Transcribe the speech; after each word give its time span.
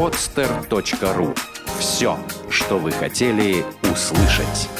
podster.ru 0.00 1.36
Все, 1.78 2.18
что 2.48 2.78
вы 2.78 2.90
хотели 2.90 3.62
услышать. 3.82 4.70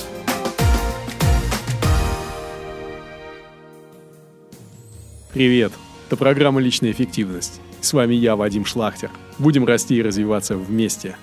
Привет! 5.35 5.73
Это 6.07 6.17
программа 6.17 6.63
«Личная 6.63 6.93
эффективность». 6.93 7.61
С 7.83 7.93
вами 7.93 8.15
я, 8.15 8.35
Вадим 8.35 8.65
Шлахтер. 8.65 9.11
Будем 9.39 9.67
расти 9.67 9.97
и 9.97 10.03
развиваться 10.03 10.57
вместе. 10.57 11.17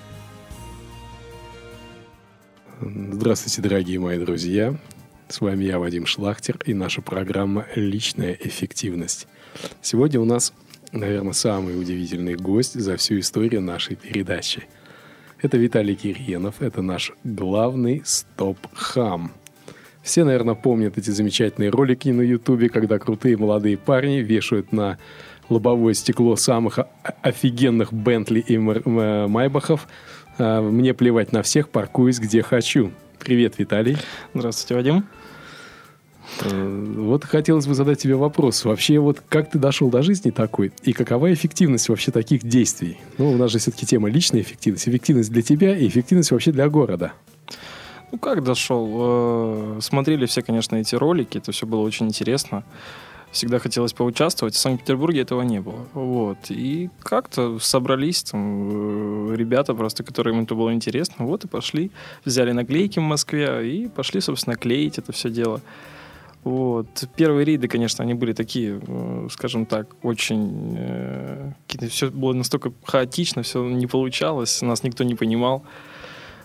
Здравствуйте, 2.80 3.62
дорогие 3.62 3.98
мои 3.98 4.16
друзья. 4.20 4.78
С 5.28 5.40
вами 5.40 5.64
я, 5.64 5.80
Вадим 5.80 6.06
Шлахтер, 6.06 6.56
и 6.64 6.72
наша 6.72 7.02
программа 7.02 7.66
«Личная 7.74 8.38
эффективность». 8.40 9.26
Сегодня 9.82 10.20
у 10.20 10.24
нас, 10.24 10.52
наверное, 10.92 11.32
самый 11.32 11.78
удивительный 11.78 12.34
гость 12.34 12.74
за 12.74 12.96
всю 12.96 13.18
историю 13.18 13.60
нашей 13.62 13.96
передачи. 13.96 14.64
Это 15.40 15.56
Виталий 15.56 15.94
Кирьенов, 15.94 16.60
это 16.60 16.82
наш 16.82 17.12
главный 17.22 18.02
стоп-хам. 18.04 19.32
Все, 20.02 20.24
наверное, 20.24 20.54
помнят 20.54 20.96
эти 20.98 21.10
замечательные 21.10 21.70
ролики 21.70 22.08
на 22.08 22.22
Ютубе, 22.22 22.68
когда 22.68 22.98
крутые 22.98 23.36
молодые 23.36 23.76
парни 23.76 24.16
вешают 24.16 24.72
на 24.72 24.98
лобовое 25.48 25.94
стекло 25.94 26.36
самых 26.36 26.78
офигенных 27.22 27.92
Бентли 27.92 28.40
и 28.40 28.58
Майбахов. 28.58 29.86
А, 30.38 30.62
мне 30.62 30.94
плевать 30.94 31.32
на 31.32 31.42
всех, 31.42 31.68
паркуюсь 31.68 32.18
где 32.18 32.42
хочу. 32.42 32.92
Привет, 33.18 33.58
Виталий. 33.58 33.96
Здравствуйте, 34.34 34.74
Вадим. 34.74 35.04
Э, 36.42 36.84
вот 36.96 37.24
хотелось 37.24 37.66
бы 37.66 37.74
задать 37.74 37.98
тебе 37.98 38.14
вопрос. 38.16 38.64
Вообще, 38.64 38.98
вот 38.98 39.22
как 39.28 39.50
ты 39.50 39.58
дошел 39.58 39.90
до 39.90 40.02
жизни 40.02 40.30
такой? 40.30 40.72
И 40.82 40.92
какова 40.92 41.32
эффективность 41.32 41.88
вообще 41.88 42.10
таких 42.10 42.44
действий? 42.44 42.98
Ну, 43.18 43.32
у 43.32 43.36
нас 43.36 43.50
же 43.50 43.58
все-таки 43.58 43.86
тема 43.86 44.08
личная 44.08 44.42
эффективность. 44.42 44.88
Эффективность 44.88 45.32
для 45.32 45.42
тебя 45.42 45.76
и 45.76 45.88
эффективность 45.88 46.30
вообще 46.30 46.52
для 46.52 46.68
города. 46.68 47.12
Ну, 48.12 48.18
как 48.18 48.42
дошел? 48.42 48.88
Э, 48.98 49.78
смотрели 49.80 50.26
все, 50.26 50.42
конечно, 50.42 50.76
эти 50.76 50.94
ролики. 50.94 51.38
Это 51.38 51.52
все 51.52 51.66
было 51.66 51.80
очень 51.80 52.06
интересно. 52.06 52.64
Всегда 53.30 53.58
хотелось 53.58 53.92
поучаствовать. 53.92 54.54
В 54.54 54.58
Санкт-Петербурге 54.58 55.20
этого 55.20 55.42
не 55.42 55.60
было. 55.60 55.86
Вот. 55.92 56.38
И 56.48 56.88
как-то 57.00 57.58
собрались 57.58 58.22
там 58.22 59.32
э, 59.32 59.36
ребята 59.36 59.74
просто, 59.74 60.02
которым 60.02 60.40
это 60.40 60.54
было 60.54 60.72
интересно. 60.72 61.26
Вот 61.26 61.44
и 61.44 61.48
пошли. 61.48 61.90
Взяли 62.24 62.52
наклейки 62.52 62.98
в 62.98 63.02
Москве 63.02 63.70
и 63.70 63.88
пошли, 63.88 64.22
собственно, 64.22 64.56
клеить 64.56 64.96
это 64.96 65.12
все 65.12 65.28
дело. 65.28 65.60
Вот. 66.44 67.04
Первые 67.16 67.44
рейды, 67.44 67.68
конечно, 67.68 68.04
они 68.04 68.14
были 68.14 68.32
такие, 68.32 68.80
э, 68.86 69.28
скажем 69.30 69.66
так, 69.66 69.88
очень... 70.02 70.74
Э, 70.78 71.52
все 71.88 72.10
было 72.10 72.32
настолько 72.32 72.72
хаотично, 72.84 73.42
все 73.42 73.64
не 73.68 73.86
получалось, 73.86 74.62
нас 74.62 74.82
никто 74.82 75.04
не 75.04 75.14
понимал. 75.14 75.64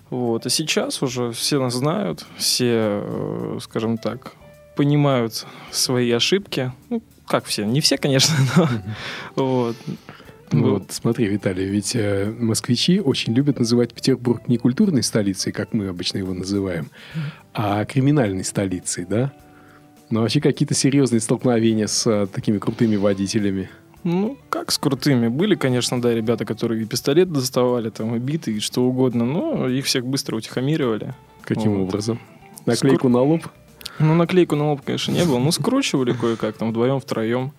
Вот. 0.10 0.46
А 0.46 0.50
сейчас 0.50 1.02
уже 1.02 1.32
все 1.32 1.60
нас 1.60 1.74
знают, 1.74 2.26
все, 2.38 3.02
э, 3.04 3.58
скажем 3.62 3.98
так, 3.98 4.34
понимают 4.76 5.46
свои 5.72 6.12
ошибки. 6.12 6.72
Ну, 6.90 7.02
как 7.28 7.46
все? 7.46 7.66
Не 7.66 7.82
все, 7.82 7.98
конечно, 7.98 8.36
но... 8.56 8.70
Вот. 9.36 9.76
Ну, 10.52 10.74
вот, 10.74 10.92
смотри, 10.92 11.26
Виталий, 11.26 11.66
ведь 11.66 11.96
э, 11.96 12.32
москвичи 12.40 13.00
очень 13.00 13.34
любят 13.34 13.58
называть 13.58 13.94
Петербург 13.94 14.48
не 14.48 14.58
культурной 14.58 15.02
столицей, 15.02 15.52
как 15.52 15.74
мы 15.74 15.88
обычно 15.88 16.20
его 16.20 16.34
называем, 16.34 16.90
а 17.54 17.84
криминальной 17.86 18.44
столицей, 18.44 19.06
да? 19.06 19.34
Но 20.10 20.22
вообще 20.22 20.42
какие-то 20.42 20.74
серьезные 20.74 21.20
столкновения 21.20 21.88
с 21.88 22.06
а, 22.06 22.28
такими 22.28 22.58
крутыми 22.60 22.96
водителями? 22.96 23.70
Ну, 24.04 24.38
как 24.50 24.72
с 24.72 24.78
крутыми? 24.78 25.30
Были, 25.30 25.56
конечно, 25.56 26.02
да, 26.02 26.14
ребята, 26.14 26.46
которые 26.46 26.84
и 26.84 26.86
пистолет 26.86 27.32
доставали, 27.32 27.90
там, 27.90 28.16
и 28.16 28.20
биты, 28.20 28.52
и 28.52 28.60
что 28.60 28.84
угодно, 28.84 29.26
но 29.26 29.68
их 29.70 29.86
всех 29.86 30.06
быстро 30.06 30.36
утихомиривали. 30.36 31.16
Каким 31.42 31.76
вот. 31.76 31.90
образом? 31.90 32.20
Наклейку 32.66 33.00
Скру... 33.00 33.10
на 33.10 33.22
лоб? 33.22 33.48
Ну, 34.00 34.14
наклейку 34.16 34.56
на 34.56 34.72
лоб, 34.72 34.82
конечно, 34.84 35.12
не 35.12 35.24
было. 35.24 35.40
Ну, 35.40 35.52
скручивали 35.52 36.14
кое-как, 36.14 36.58
там, 36.58 36.72
вдвоем, 36.72 37.00
втроем. 37.00 37.54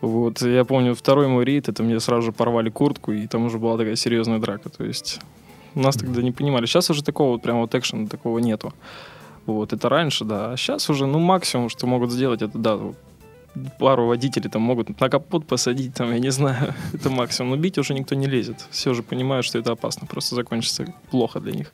Вот, 0.00 0.42
я 0.42 0.64
помню, 0.64 0.94
второй 0.94 1.28
мой 1.28 1.44
рейд, 1.44 1.68
это 1.68 1.82
мне 1.82 1.98
сразу 2.00 2.26
же 2.26 2.32
порвали 2.32 2.70
куртку, 2.70 3.12
и 3.12 3.26
там 3.26 3.44
уже 3.44 3.58
была 3.58 3.76
такая 3.76 3.96
серьезная 3.96 4.38
драка. 4.38 4.68
То 4.68 4.84
есть 4.84 5.20
нас 5.74 5.96
тогда 5.96 6.22
не 6.22 6.32
понимали. 6.32 6.66
Сейчас 6.66 6.90
уже 6.90 7.02
такого 7.02 7.32
вот 7.32 7.42
прям 7.42 7.60
вот 7.60 7.74
экшена 7.74 8.06
такого 8.06 8.38
нету. 8.38 8.72
Вот, 9.46 9.72
это 9.72 9.88
раньше, 9.88 10.24
да. 10.24 10.52
А 10.52 10.56
сейчас 10.56 10.88
уже, 10.90 11.06
ну, 11.06 11.18
максимум, 11.18 11.68
что 11.68 11.86
могут 11.86 12.10
сделать, 12.10 12.42
это, 12.42 12.58
да, 12.58 12.78
пару 13.78 14.06
водителей 14.06 14.50
там 14.50 14.62
могут 14.62 15.00
на 15.00 15.08
капот 15.08 15.46
посадить, 15.46 15.94
там, 15.94 16.12
я 16.12 16.18
не 16.18 16.30
знаю, 16.30 16.74
это 16.92 17.10
максимум. 17.10 17.50
Но 17.50 17.56
бить 17.56 17.78
уже 17.78 17.94
никто 17.94 18.14
не 18.14 18.26
лезет. 18.26 18.56
Все 18.70 18.94
же 18.94 19.02
понимают, 19.02 19.46
что 19.46 19.58
это 19.58 19.72
опасно, 19.72 20.06
просто 20.06 20.34
закончится 20.34 20.92
плохо 21.10 21.40
для 21.40 21.52
них. 21.52 21.72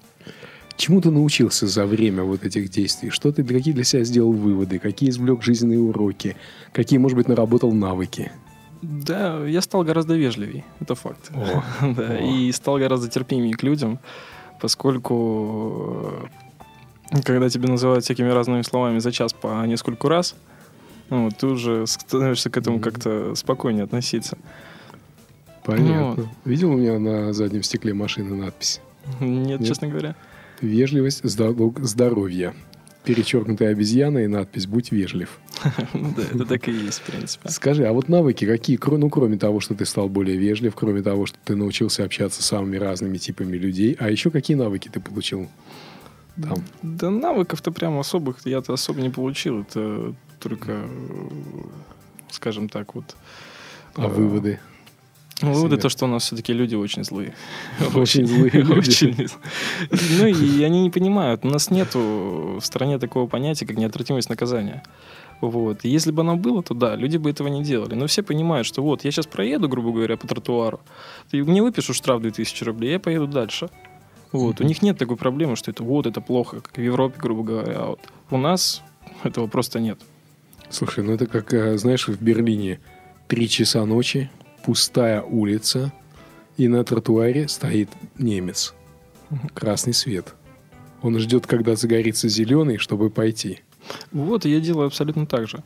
Чему 0.77 1.01
ты 1.03 1.11
научился 1.11 1.67
за 1.67 1.85
время 1.85 2.23
вот 2.23 2.45
этих 2.45 2.71
действий? 2.71 3.11
Что 3.11 3.33
ты, 3.33 3.45
какие 3.45 3.75
для 3.75 3.85
себя 3.85 4.03
сделал 4.03 4.33
выводы? 4.33 4.79
Какие 4.79 5.11
извлек 5.11 5.43
жизненные 5.43 5.79
уроки? 5.79 6.37
Какие, 6.73 6.99
может 6.99 7.19
быть, 7.19 7.29
наработал 7.29 7.71
навыки? 7.73 8.33
Да, 8.81 9.47
я 9.47 9.61
стал 9.61 9.85
гораздо 9.85 10.15
вежливее, 10.15 10.65
это 10.81 10.95
факт. 10.95 11.31
О, 11.35 11.63
да, 11.83 12.17
о. 12.17 12.17
И 12.17 12.51
стал 12.53 12.79
гораздо 12.79 13.11
терпимее 13.11 13.55
к 13.55 13.63
людям, 13.63 13.99
поскольку 14.59 16.31
когда 17.25 17.49
тебе 17.49 17.69
называют 17.69 18.05
всякими 18.05 18.29
разными 18.29 18.63
словами 18.63 18.99
за 18.99 19.13
час 19.13 19.33
по 19.33 19.65
нескольку 19.67 20.09
раз, 20.09 20.35
ну, 21.11 21.31
ты 21.31 21.47
уже 21.47 21.87
становишься 21.87 22.51
к 22.51 22.57
этому 22.57 22.79
mm-hmm. 22.79 22.83
как-то 22.83 23.35
спокойнее 23.35 23.85
относиться. 23.85 24.39
Понятно. 25.65 26.25
Ну, 26.25 26.29
Видел 26.45 26.71
у 26.71 26.77
меня 26.77 26.99
на 26.99 27.33
заднем 27.33 27.63
стекле 27.63 27.95
машины 27.95 28.35
надпись? 28.35 28.81
Нет, 29.21 29.61
Нет? 29.61 29.69
честно 29.69 29.89
говоря. 29.89 30.15
Вежливость, 30.61 31.23
здоровье. 31.25 32.55
Перечеркнутая 33.05 33.71
обезьяна 33.71 34.19
и 34.19 34.27
надпись 34.27 34.67
«Будь 34.67 34.93
вежлив». 34.93 35.41
Да, 35.95 36.23
это 36.35 36.45
так 36.45 36.69
и 36.69 36.73
есть, 36.73 36.99
в 36.99 37.03
принципе. 37.11 37.49
Скажи, 37.49 37.87
а 37.87 37.93
вот 37.93 38.09
навыки 38.09 38.45
какие, 38.47 38.79
ну, 38.87 39.09
кроме 39.09 39.39
того, 39.39 39.61
что 39.61 39.75
ты 39.75 39.87
стал 39.87 40.09
более 40.09 40.37
вежлив, 40.37 40.75
кроме 40.75 41.03
того, 41.03 41.25
что 41.27 41.39
ты 41.45 41.57
научился 41.57 42.05
общаться 42.05 42.43
с 42.43 42.47
самыми 42.47 42.77
разными 42.77 43.17
типами 43.17 43.57
людей, 43.57 43.97
а 43.99 44.11
еще 44.11 44.31
какие 44.31 44.57
навыки 44.57 44.91
ты 44.93 45.01
получил? 45.01 45.49
Там? 46.49 46.65
Да 46.83 47.11
навыков-то 47.11 47.73
прям 47.73 47.99
особых 47.99 48.39
я-то 48.45 48.73
особо 48.73 49.01
не 49.01 49.11
получил. 49.11 49.61
Это 49.63 50.15
только, 50.39 50.89
скажем 52.31 52.69
так, 52.69 52.95
вот... 52.95 53.17
А 53.97 54.05
э, 54.05 54.09
выводы? 54.09 54.61
Ну, 55.43 55.53
выводы 55.53 55.77
то, 55.79 55.89
что 55.89 56.05
у 56.05 56.09
нас 56.09 56.25
все-таки 56.25 56.53
люди 56.53 56.75
очень 56.75 57.05
злые. 57.05 57.35
Очень 57.95 58.27
злые 58.27 58.51
люди. 58.51 59.29
Ну, 59.91 60.27
и 60.27 60.63
они 60.63 60.83
не 60.83 60.91
понимают. 60.91 61.45
У 61.45 61.49
нас 61.49 61.71
нету 61.71 62.59
в 62.61 62.65
стране 62.65 62.99
такого 62.99 63.27
понятия, 63.27 63.67
как 63.67 63.77
неотвратимость 63.77 64.29
наказания. 64.29 64.83
Вот. 65.41 65.85
И 65.85 65.89
если 65.89 66.13
бы 66.13 66.21
оно 66.21 66.37
было, 66.37 66.63
то 66.63 66.75
да, 66.75 66.95
люди 66.95 67.17
бы 67.17 67.31
этого 67.31 67.49
не 67.49 67.63
делали. 67.63 67.95
Но 67.95 68.07
все 68.07 68.23
понимают, 68.23 68.67
что 68.67 68.83
вот, 68.83 69.05
я 69.05 69.11
сейчас 69.11 69.27
проеду, 69.27 69.69
грубо 69.69 69.93
говоря, 69.93 70.17
по 70.17 70.27
тротуару, 70.27 70.81
ты 71.31 71.43
мне 71.43 71.63
выпишу 71.63 71.95
штраф 71.95 72.21
2000 72.21 72.65
рублей, 72.65 72.93
я 72.93 73.01
поеду 73.01 73.27
дальше. 73.27 73.71
Вот. 74.33 74.57
Mm-hmm. 74.57 74.65
У 74.65 74.69
них 74.69 74.83
нет 74.83 74.99
такой 74.99 75.17
проблемы, 75.17 75.57
что 75.57 75.71
это 75.71 75.83
вот, 75.83 76.07
это 76.07 76.21
плохо, 76.21 76.61
как 76.61 76.77
в 76.77 76.81
Европе, 76.81 77.19
грубо 77.19 77.43
говоря. 77.43 77.79
А 77.79 77.87
вот 77.91 78.01
у 78.31 78.37
нас 78.37 78.83
этого 79.25 79.47
просто 79.47 79.81
нет. 79.81 80.01
Слушай, 80.69 81.03
ну 81.05 81.13
это 81.13 81.27
как, 81.27 81.53
э, 81.53 81.77
знаешь, 81.79 82.07
в 82.07 82.23
Берлине 82.23 82.81
три 83.27 83.49
часа 83.49 83.85
ночи, 83.85 84.31
пустая 84.65 85.23
улица, 85.23 85.93
и 86.57 86.69
на 86.69 86.85
тротуаре 86.85 87.49
стоит 87.49 87.91
немец. 88.19 88.75
Красный 89.55 89.95
свет. 89.95 90.35
Он 91.03 91.19
ждет, 91.19 91.47
когда 91.47 91.77
загорится 91.77 92.29
зеленый, 92.29 92.77
чтобы 92.77 93.11
пойти. 93.11 93.61
Вот, 94.13 94.45
я 94.45 94.61
делаю 94.61 94.87
абсолютно 94.87 95.27
так 95.27 95.49
же. 95.49 95.65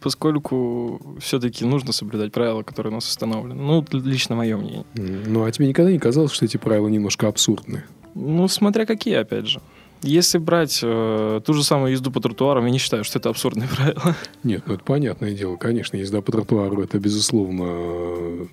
Поскольку 0.00 1.16
все-таки 1.20 1.64
нужно 1.64 1.92
соблюдать 1.92 2.32
правила, 2.32 2.62
которые 2.62 2.92
у 2.92 2.94
нас 2.94 3.08
установлены. 3.08 3.60
Ну, 3.60 3.84
лично 3.92 4.36
мое 4.36 4.56
мнение. 4.56 4.84
Ну, 4.94 5.44
а 5.44 5.50
тебе 5.50 5.68
никогда 5.68 5.90
не 5.90 5.98
казалось, 5.98 6.32
что 6.32 6.44
эти 6.44 6.58
правила 6.58 6.88
немножко 6.88 7.28
абсурдны? 7.28 7.84
Ну, 8.16 8.48
смотря 8.48 8.86
какие, 8.86 9.14
опять 9.16 9.46
же. 9.46 9.60
Если 10.02 10.38
брать 10.38 10.80
э, 10.82 11.40
ту 11.44 11.52
же 11.52 11.62
самую 11.62 11.92
езду 11.92 12.10
по 12.10 12.20
тротуарам, 12.20 12.64
я 12.66 12.70
не 12.70 12.78
считаю, 12.78 13.04
что 13.04 13.18
это 13.18 13.28
абсурдные 13.28 13.68
правила. 13.76 14.16
Нет, 14.42 14.64
ну 14.66 14.74
это 14.74 14.84
понятное 14.84 15.32
дело. 15.32 15.56
Конечно, 15.56 15.96
езда 15.96 16.22
по 16.22 16.32
тротуару 16.32 16.82
это, 16.82 16.98
безусловно, 16.98 17.64
э, 17.66 18.46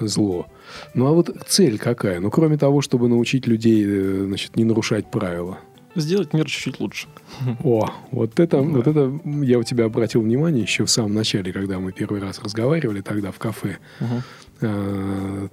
зло. 0.00 0.46
Ну 0.94 1.06
а 1.06 1.12
вот 1.12 1.30
цель 1.48 1.78
какая? 1.78 2.20
Ну, 2.20 2.30
кроме 2.30 2.58
того, 2.58 2.80
чтобы 2.80 3.08
научить 3.08 3.46
людей 3.46 3.84
э, 3.86 4.24
значит, 4.26 4.56
не 4.56 4.64
нарушать 4.64 5.10
правила. 5.10 5.58
Сделать 5.96 6.32
мир 6.32 6.46
чуть-чуть 6.46 6.78
лучше. 6.78 7.08
О, 7.64 7.90
вот 8.12 8.38
это, 8.38 8.58
да. 8.58 8.62
вот 8.62 8.86
это 8.86 9.20
я 9.42 9.58
у 9.58 9.64
тебя 9.64 9.86
обратил 9.86 10.22
внимание 10.22 10.62
еще 10.62 10.84
в 10.84 10.90
самом 10.90 11.14
начале, 11.14 11.52
когда 11.52 11.80
мы 11.80 11.92
первый 11.92 12.20
раз 12.20 12.40
разговаривали 12.40 13.00
тогда 13.00 13.32
в 13.32 13.38
кафе. 13.38 13.78
Угу. 14.00 14.68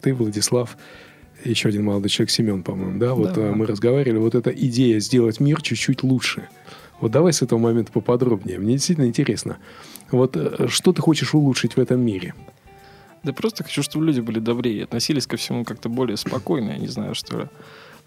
Ты, 0.02 0.14
Владислав, 0.14 0.78
еще 1.44 1.70
один 1.70 1.86
молодой 1.86 2.10
человек, 2.10 2.32
Семен, 2.32 2.64
по-моему, 2.64 3.00
да? 3.00 3.14
Вот 3.14 3.34
да. 3.34 3.42
Э, 3.42 3.52
мы 3.52 3.66
разговаривали, 3.66 4.20
вот 4.20 4.36
эта 4.36 4.52
идея 4.52 5.00
сделать 5.00 5.40
мир 5.40 5.62
чуть-чуть 5.62 6.04
лучше. 6.04 6.48
Вот 7.02 7.12
давай 7.12 7.34
с 7.34 7.42
этого 7.42 7.60
момента 7.60 7.92
поподробнее. 7.92 8.58
Мне 8.58 8.74
действительно 8.74 9.06
интересно. 9.06 9.58
Вот 10.12 10.36
э, 10.38 10.68
что 10.70 10.94
ты 10.94 11.02
хочешь 11.02 11.34
улучшить 11.34 11.76
в 11.76 11.80
этом 11.80 12.00
мире? 12.00 12.34
Да 13.24 13.34
просто 13.34 13.64
хочу, 13.64 13.82
чтобы 13.82 14.06
люди 14.06 14.20
были 14.20 14.40
добрее, 14.40 14.84
относились 14.84 15.26
ко 15.26 15.36
всему 15.36 15.66
как-то 15.66 15.90
более 15.90 16.16
спокойно, 16.16 16.72
я 16.72 16.78
не 16.78 16.88
знаю, 16.88 17.16
что 17.16 17.40
ли. 17.40 17.46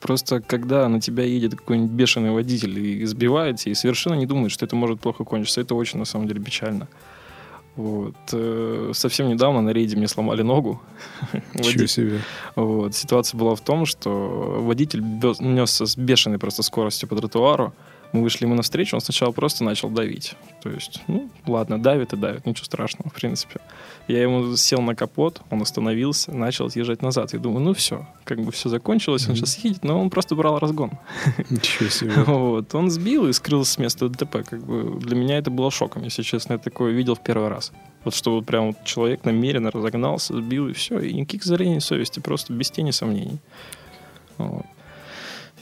Просто 0.00 0.40
когда 0.40 0.88
на 0.88 1.00
тебя 1.00 1.24
едет 1.24 1.56
какой-нибудь 1.56 1.90
бешеный 1.90 2.30
водитель 2.30 2.78
и 2.78 3.04
сбивает 3.04 3.56
тебя, 3.56 3.72
и 3.72 3.74
совершенно 3.74 4.14
не 4.14 4.26
думает, 4.26 4.52
что 4.52 4.64
это 4.64 4.76
может 4.76 5.00
плохо 5.00 5.24
кончиться, 5.24 5.60
это 5.60 5.74
очень, 5.74 5.98
на 5.98 6.04
самом 6.04 6.28
деле, 6.28 6.40
печально. 6.40 6.86
Вот. 7.78 8.16
Э, 8.32 8.90
совсем 8.92 9.28
недавно 9.28 9.60
на 9.62 9.70
рейде 9.70 9.96
мне 9.96 10.08
сломали 10.08 10.42
ногу. 10.42 10.82
Ничего 11.54 11.86
себе. 11.86 12.20
Вот. 12.56 12.96
Ситуация 12.96 13.38
была 13.38 13.54
в 13.54 13.60
том, 13.60 13.86
что 13.86 14.10
водитель 14.60 15.00
несся 15.00 15.86
с 15.86 15.96
бешеной 15.96 16.38
просто 16.38 16.64
скоростью 16.64 17.08
по 17.08 17.14
тротуару, 17.14 17.72
мы 18.12 18.22
вышли 18.22 18.44
ему 18.44 18.54
навстречу, 18.54 18.96
он 18.96 19.00
сначала 19.00 19.32
просто 19.32 19.64
начал 19.64 19.90
давить. 19.90 20.34
То 20.62 20.70
есть, 20.70 21.02
ну, 21.08 21.30
ладно, 21.46 21.80
давит 21.80 22.12
и 22.12 22.16
давит, 22.16 22.46
ничего 22.46 22.64
страшного, 22.64 23.10
в 23.10 23.14
принципе. 23.14 23.60
Я 24.06 24.22
ему 24.22 24.56
сел 24.56 24.80
на 24.80 24.94
капот, 24.94 25.42
он 25.50 25.60
остановился, 25.60 26.32
начал 26.32 26.66
отъезжать 26.66 27.02
назад. 27.02 27.34
Я 27.34 27.38
думаю, 27.38 27.60
ну 27.60 27.74
все, 27.74 28.06
как 28.24 28.40
бы 28.40 28.50
все 28.52 28.68
закончилось, 28.68 29.26
mm-hmm. 29.26 29.30
он 29.30 29.36
сейчас 29.36 29.58
едет, 29.58 29.84
но 29.84 30.00
он 30.00 30.08
просто 30.08 30.34
брал 30.34 30.58
разгон. 30.58 30.92
Ничего 31.50 31.88
себе. 31.90 32.12
Вот, 32.38 32.74
он 32.74 32.90
сбил 32.90 33.28
и 33.28 33.32
скрылся 33.32 33.72
с 33.72 33.78
места 33.78 34.08
ДТП. 34.08 34.44
Как 34.48 34.62
бы 34.62 34.98
для 35.00 35.16
меня 35.16 35.38
это 35.38 35.50
было 35.50 35.70
шоком, 35.70 36.02
если 36.04 36.22
честно. 36.22 36.54
Я 36.54 36.58
такое 36.58 36.92
видел 36.92 37.14
в 37.14 37.22
первый 37.22 37.48
раз. 37.48 37.72
Вот 38.04 38.14
что 38.14 38.32
вот 38.32 38.46
прям 38.46 38.68
вот 38.68 38.84
человек 38.84 39.24
намеренно 39.24 39.70
разогнался, 39.70 40.34
сбил 40.34 40.68
и 40.68 40.72
все. 40.72 40.98
И 41.00 41.12
никаких 41.12 41.44
зрений 41.44 41.80
совести, 41.80 42.20
просто 42.20 42.52
без 42.52 42.70
тени 42.70 42.90
сомнений. 42.90 43.38
Вот. 44.38 44.64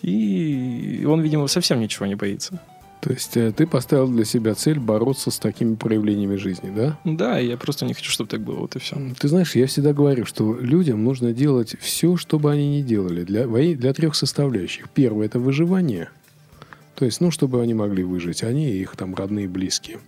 И 0.07 1.05
он, 1.05 1.21
видимо, 1.21 1.49
совсем 1.49 1.81
ничего 1.81 2.07
не 2.07 2.15
боится. 2.15 2.61
То 3.01 3.11
есть 3.11 3.37
э, 3.37 3.51
ты 3.51 3.67
поставил 3.67 4.07
для 4.07 4.25
себя 4.25 4.55
цель 4.55 4.79
бороться 4.79 5.33
с 5.33 5.41
такими 5.41 5.75
проявлениями 5.75 6.37
жизни, 6.37 6.73
да? 6.75 6.97
Да, 7.05 7.39
я 7.41 7.57
просто 7.57 7.85
не 7.85 7.93
хочу, 7.93 8.13
чтобы 8.13 8.31
так 8.31 8.41
было, 8.41 8.61
вот 8.61 8.77
и 8.77 8.79
все. 8.79 8.97
Ты 9.19 9.27
знаешь, 9.27 9.57
я 9.57 9.67
всегда 9.67 9.93
говорю, 9.93 10.25
что 10.25 10.55
людям 10.61 11.03
нужно 11.03 11.33
делать 11.33 11.77
все, 11.81 12.17
что 12.17 12.39
бы 12.39 12.53
они 12.53 12.79
ни 12.79 12.83
делали, 12.83 13.25
для, 13.25 13.47
для 13.47 13.93
трех 13.93 14.15
составляющих. 14.15 14.89
Первое– 14.91 15.27
это 15.27 15.41
выживание. 15.41 16.09
То 16.95 17.05
есть, 17.05 17.21
ну, 17.21 17.33
чтобы 17.33 17.61
они 17.61 17.75
могли 17.75 18.05
выжить, 18.05 18.45
они 18.45 18.71
и 18.71 18.81
их 18.81 18.95
там 18.97 19.13
родные 19.13 19.47
и 19.47 19.49
близкие. 19.49 19.99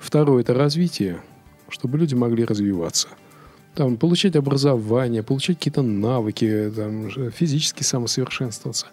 Второе– 0.00 0.40
это 0.42 0.52
развитие, 0.52 1.22
чтобы 1.68 1.96
люди 1.96 2.16
могли 2.16 2.44
развиваться. 2.44 3.06
Там, 3.76 3.96
получать 3.96 4.34
образование, 4.34 5.22
получать 5.22 5.58
какие-то 5.58 5.82
навыки, 5.82 6.72
там, 6.74 7.08
физически 7.30 7.84
самосовершенствоваться. 7.84 8.88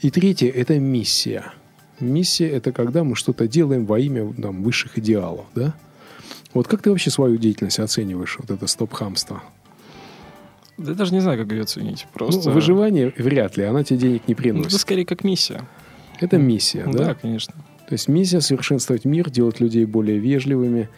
И 0.00 0.10
третье– 0.10 0.50
это 0.54 0.78
миссия. 0.78 1.52
Миссия– 2.00 2.48
это 2.50 2.72
когда 2.72 3.04
мы 3.04 3.16
что-то 3.16 3.48
делаем 3.48 3.86
во 3.86 3.98
имя 3.98 4.32
там, 4.34 4.62
высших 4.62 4.98
идеалов, 4.98 5.46
да? 5.54 5.74
Вот 6.52 6.68
как 6.68 6.82
ты 6.82 6.90
вообще 6.90 7.10
свою 7.10 7.36
деятельность 7.38 7.78
оцениваешь, 7.78 8.36
вот 8.38 8.50
это 8.50 8.66
стоп-хамство? 8.66 9.42
Да 10.76 10.90
я 10.90 10.96
даже 10.96 11.14
не 11.14 11.20
знаю, 11.20 11.42
как 11.42 11.50
ее 11.52 11.62
оценить. 11.62 12.06
Просто... 12.12 12.48
Ну, 12.48 12.54
выживание 12.54 13.12
вряд 13.16 13.56
ли, 13.56 13.64
она 13.64 13.82
тебе 13.82 13.98
денег 13.98 14.28
не 14.28 14.34
приносит. 14.34 14.70
Ну, 14.70 14.76
это 14.76 14.78
скорее 14.78 15.06
как 15.06 15.24
миссия. 15.24 15.62
Это 16.20 16.36
миссия, 16.36 16.84
да? 16.86 16.98
Да, 16.98 17.14
конечно. 17.14 17.54
То 17.88 17.92
есть 17.92 18.08
миссия 18.08 18.40
совершенствовать 18.40 19.04
мир, 19.04 19.30
делать 19.30 19.60
людей 19.60 19.84
более 19.84 20.18
вежливыми. 20.18 20.88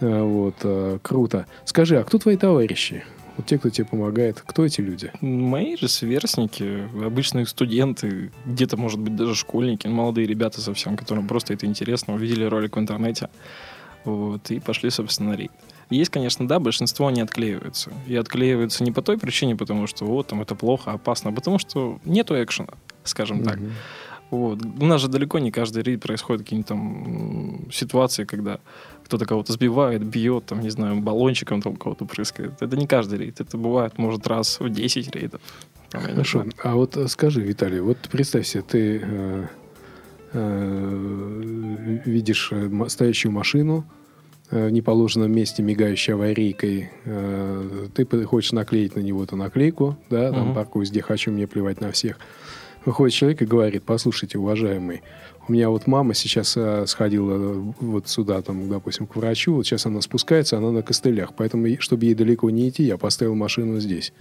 Э, 0.00 0.22
вот, 0.22 0.56
э, 0.62 0.98
круто. 1.02 1.46
Скажи, 1.64 1.98
а 1.98 2.04
кто 2.04 2.18
твои 2.18 2.36
товарищи? 2.36 3.04
Вот 3.40 3.46
те, 3.46 3.56
кто 3.56 3.70
тебе 3.70 3.86
помогает, 3.86 4.42
кто 4.44 4.66
эти 4.66 4.82
люди? 4.82 5.10
Мои 5.22 5.74
же 5.74 5.88
сверстники, 5.88 6.86
обычные 7.02 7.46
студенты, 7.46 8.32
где-то, 8.44 8.76
может 8.76 9.00
быть, 9.00 9.16
даже 9.16 9.34
школьники, 9.34 9.86
молодые 9.86 10.26
ребята 10.26 10.60
совсем, 10.60 10.94
которым 10.94 11.26
просто 11.26 11.54
это 11.54 11.64
интересно, 11.64 12.12
увидели 12.12 12.44
ролик 12.44 12.76
в 12.76 12.78
интернете, 12.78 13.30
вот, 14.04 14.50
и 14.50 14.60
пошли, 14.60 14.90
собственно, 14.90 15.30
на 15.30 15.36
рейд. 15.36 15.50
Есть, 15.88 16.10
конечно, 16.10 16.46
да, 16.46 16.60
большинство 16.60 17.10
не 17.10 17.22
отклеиваются. 17.22 17.90
И 18.06 18.14
отклеиваются 18.14 18.84
не 18.84 18.92
по 18.92 19.00
той 19.00 19.16
причине, 19.16 19.56
потому 19.56 19.86
что 19.86 20.04
вот 20.04 20.26
там 20.26 20.42
это 20.42 20.54
плохо, 20.54 20.92
опасно, 20.92 21.30
а 21.30 21.32
потому 21.32 21.58
что 21.58 21.98
нету 22.04 22.34
экшена, 22.34 22.74
скажем 23.04 23.42
так. 23.42 23.58
Вот. 24.30 24.60
У 24.64 24.86
нас 24.86 25.00
же 25.00 25.08
далеко 25.08 25.38
не 25.38 25.50
каждый 25.50 25.82
рейд 25.82 26.02
происходит 26.02 26.42
какие-нибудь 26.42 26.68
там 26.68 27.72
ситуации, 27.72 28.24
когда 28.24 28.60
кто-то 29.04 29.26
кого-то 29.26 29.52
сбивает, 29.52 30.04
бьет, 30.04 30.46
там, 30.46 30.60
не 30.60 30.70
знаю, 30.70 31.00
баллончиком 31.00 31.62
там 31.62 31.74
кого-то 31.76 32.04
прыскает. 32.04 32.62
Это 32.62 32.76
не 32.76 32.86
каждый 32.86 33.18
рейд. 33.18 33.40
Это 33.40 33.58
бывает, 33.58 33.98
может, 33.98 34.26
раз 34.28 34.60
в 34.60 34.70
10 34.70 35.14
рейдов. 35.16 35.40
Там, 35.90 36.02
Хорошо. 36.02 36.44
А 36.62 36.76
вот 36.76 36.96
э, 36.96 37.08
скажи, 37.08 37.40
Виталий, 37.40 37.80
вот 37.80 37.98
представь 38.12 38.46
себе, 38.46 38.62
ты 38.62 39.00
э, 39.02 39.46
э, 40.32 42.00
видишь 42.04 42.50
э, 42.52 42.70
стоящую 42.86 43.32
машину, 43.32 43.84
э, 44.52 44.68
в 44.68 44.70
неположенном 44.70 45.32
месте, 45.32 45.64
мигающей 45.64 46.14
аварийкой, 46.14 46.90
э, 47.04 47.88
ты 47.92 48.06
хочешь 48.24 48.52
наклеить 48.52 48.94
на 48.94 49.00
него 49.00 49.24
эту 49.24 49.34
наклейку, 49.34 49.96
да, 50.08 50.30
там, 50.30 50.50
угу. 50.50 50.54
паркуюсь 50.54 50.90
где 50.90 51.02
хочу, 51.02 51.32
мне 51.32 51.48
плевать 51.48 51.80
на 51.80 51.90
всех. 51.90 52.16
Выходит 52.84 53.14
человек 53.14 53.42
и 53.42 53.44
говорит, 53.44 53.82
послушайте, 53.84 54.38
уважаемый, 54.38 55.02
у 55.48 55.52
меня 55.52 55.68
вот 55.68 55.86
мама 55.86 56.14
сейчас 56.14 56.54
а, 56.56 56.84
сходила 56.86 57.74
вот 57.80 58.08
сюда, 58.08 58.40
там, 58.40 58.68
допустим, 58.68 59.06
к 59.06 59.16
врачу. 59.16 59.54
Вот 59.54 59.66
сейчас 59.66 59.86
она 59.86 60.00
спускается, 60.00 60.56
она 60.56 60.70
на 60.70 60.82
костылях. 60.82 61.34
Поэтому, 61.36 61.66
чтобы 61.80 62.04
ей 62.04 62.14
далеко 62.14 62.48
не 62.50 62.68
идти, 62.68 62.84
я 62.84 62.96
поставил 62.96 63.34
машину 63.34 63.80
здесь. 63.80 64.12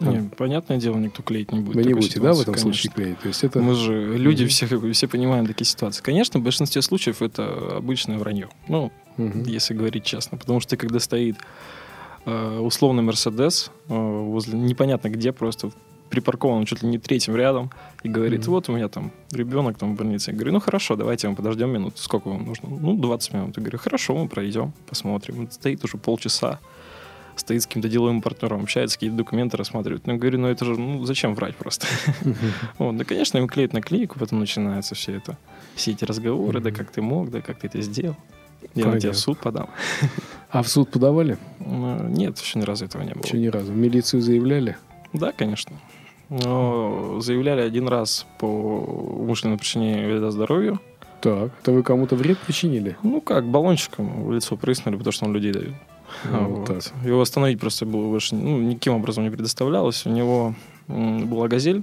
Не, 0.00 0.30
понятное 0.36 0.76
дело, 0.76 0.96
никто 0.96 1.22
клеить 1.22 1.50
не 1.52 1.60
будет. 1.60 1.74
Вы 1.74 1.84
не 1.84 1.94
будете, 1.94 2.14
ситуации, 2.14 2.22
да, 2.22 2.32
в 2.34 2.40
этом 2.42 2.54
конечно. 2.54 2.72
случае 2.72 2.92
клеить? 2.92 3.18
То 3.18 3.28
есть 3.28 3.42
это... 3.42 3.60
Мы 3.60 3.74
же 3.74 4.16
люди 4.16 4.44
mm-hmm. 4.44 4.46
все, 4.46 4.92
все 4.92 5.08
понимаем 5.08 5.46
такие 5.46 5.66
ситуации. 5.66 6.02
Конечно, 6.02 6.38
в 6.38 6.42
большинстве 6.44 6.82
случаев 6.82 7.20
это 7.20 7.76
обычное 7.76 8.18
вранье. 8.18 8.48
Ну, 8.68 8.92
mm-hmm. 9.16 9.48
если 9.50 9.74
говорить 9.74 10.04
честно. 10.04 10.38
Потому 10.38 10.60
что 10.60 10.76
когда 10.76 11.00
стоит 11.00 11.36
э, 12.26 12.58
условный 12.60 13.02
Мерседес 13.02 13.72
э, 13.88 13.94
возле 13.94 14.56
непонятно 14.56 15.08
где, 15.08 15.32
просто 15.32 15.72
припаркован 16.10 16.64
чуть 16.64 16.82
ли 16.82 16.88
не 16.88 16.98
третьим 16.98 17.36
рядом 17.36 17.70
и 18.02 18.08
говорит, 18.08 18.42
mm-hmm. 18.42 18.50
вот 18.50 18.68
у 18.68 18.72
меня 18.72 18.88
там 18.88 19.10
ребенок 19.32 19.78
там 19.78 19.94
в 19.94 19.98
больнице. 19.98 20.30
Я 20.30 20.36
говорю, 20.36 20.52
ну 20.52 20.60
хорошо, 20.60 20.96
давайте 20.96 21.28
мы 21.28 21.36
подождем 21.36 21.70
минут. 21.70 21.98
Сколько 21.98 22.28
вам 22.28 22.44
нужно? 22.44 22.68
Ну, 22.68 22.96
20 22.96 23.34
минут. 23.34 23.56
Я 23.56 23.62
говорю, 23.62 23.78
хорошо, 23.78 24.16
мы 24.16 24.28
пройдем, 24.28 24.72
посмотрим. 24.88 25.40
Он 25.40 25.50
стоит 25.50 25.84
уже 25.84 25.96
полчаса, 25.98 26.60
стоит 27.36 27.62
с 27.62 27.66
каким-то 27.66 27.88
деловым 27.88 28.22
партнером, 28.22 28.62
общается, 28.62 28.96
какие-то 28.96 29.16
документы 29.16 29.56
рассматривает. 29.56 30.06
Ну, 30.06 30.14
я 30.14 30.18
говорю, 30.18 30.38
ну 30.38 30.48
это 30.48 30.64
же, 30.64 30.76
ну 30.78 31.04
зачем 31.04 31.34
врать 31.34 31.56
просто? 31.56 31.86
Вот, 32.78 32.96
да, 32.96 33.04
конечно, 33.04 33.38
им 33.38 33.48
клеят 33.48 33.72
наклейку, 33.72 34.18
потом 34.18 34.40
начинается 34.40 34.94
все 34.94 35.16
это, 35.16 35.36
все 35.74 35.92
эти 35.92 36.04
разговоры, 36.04 36.60
да 36.60 36.70
как 36.70 36.90
ты 36.90 37.02
мог, 37.02 37.30
да 37.30 37.40
как 37.40 37.60
ты 37.60 37.68
это 37.68 37.80
сделал. 37.82 38.16
Я 38.74 38.86
на 38.86 39.00
тебя 39.00 39.12
в 39.12 39.18
суд 39.18 39.38
подам. 39.38 39.70
А 40.50 40.62
в 40.62 40.68
суд 40.68 40.90
подавали? 40.90 41.36
Ну, 41.58 42.08
нет, 42.08 42.38
еще 42.38 42.58
ни 42.58 42.64
разу 42.64 42.86
этого 42.86 43.02
не 43.02 43.12
было. 43.12 43.22
Еще 43.22 43.36
ни 43.36 43.48
разу. 43.48 43.70
В 43.70 43.76
милицию 43.76 44.22
заявляли? 44.22 44.78
Да, 45.12 45.30
конечно. 45.32 45.76
Но 46.28 47.20
заявляли 47.20 47.62
один 47.62 47.88
раз 47.88 48.26
по 48.38 48.46
умышленному 48.46 49.58
причинению 49.58 50.10
вреда 50.10 50.30
здоровью. 50.30 50.80
Так, 51.20 51.50
это 51.60 51.72
вы 51.72 51.82
кому-то 51.82 52.16
вред 52.16 52.38
причинили? 52.38 52.96
Ну 53.02 53.20
как, 53.20 53.44
баллончиком 53.46 54.24
в 54.24 54.32
лицо 54.32 54.56
прыснули, 54.56 54.96
потому 54.96 55.12
что 55.12 55.24
он 55.24 55.34
людей 55.34 55.52
давил. 55.52 55.74
Ну, 56.24 56.44
вот. 56.48 56.66
Так. 56.66 56.92
Его 57.04 57.20
остановить 57.20 57.60
просто 57.60 57.86
было 57.86 58.08
больше 58.08 58.34
ну, 58.34 58.60
никаким 58.60 58.94
образом 58.94 59.24
не 59.24 59.30
предоставлялось. 59.30 60.06
У 60.06 60.10
него 60.10 60.54
была 60.86 61.48
газель. 61.48 61.82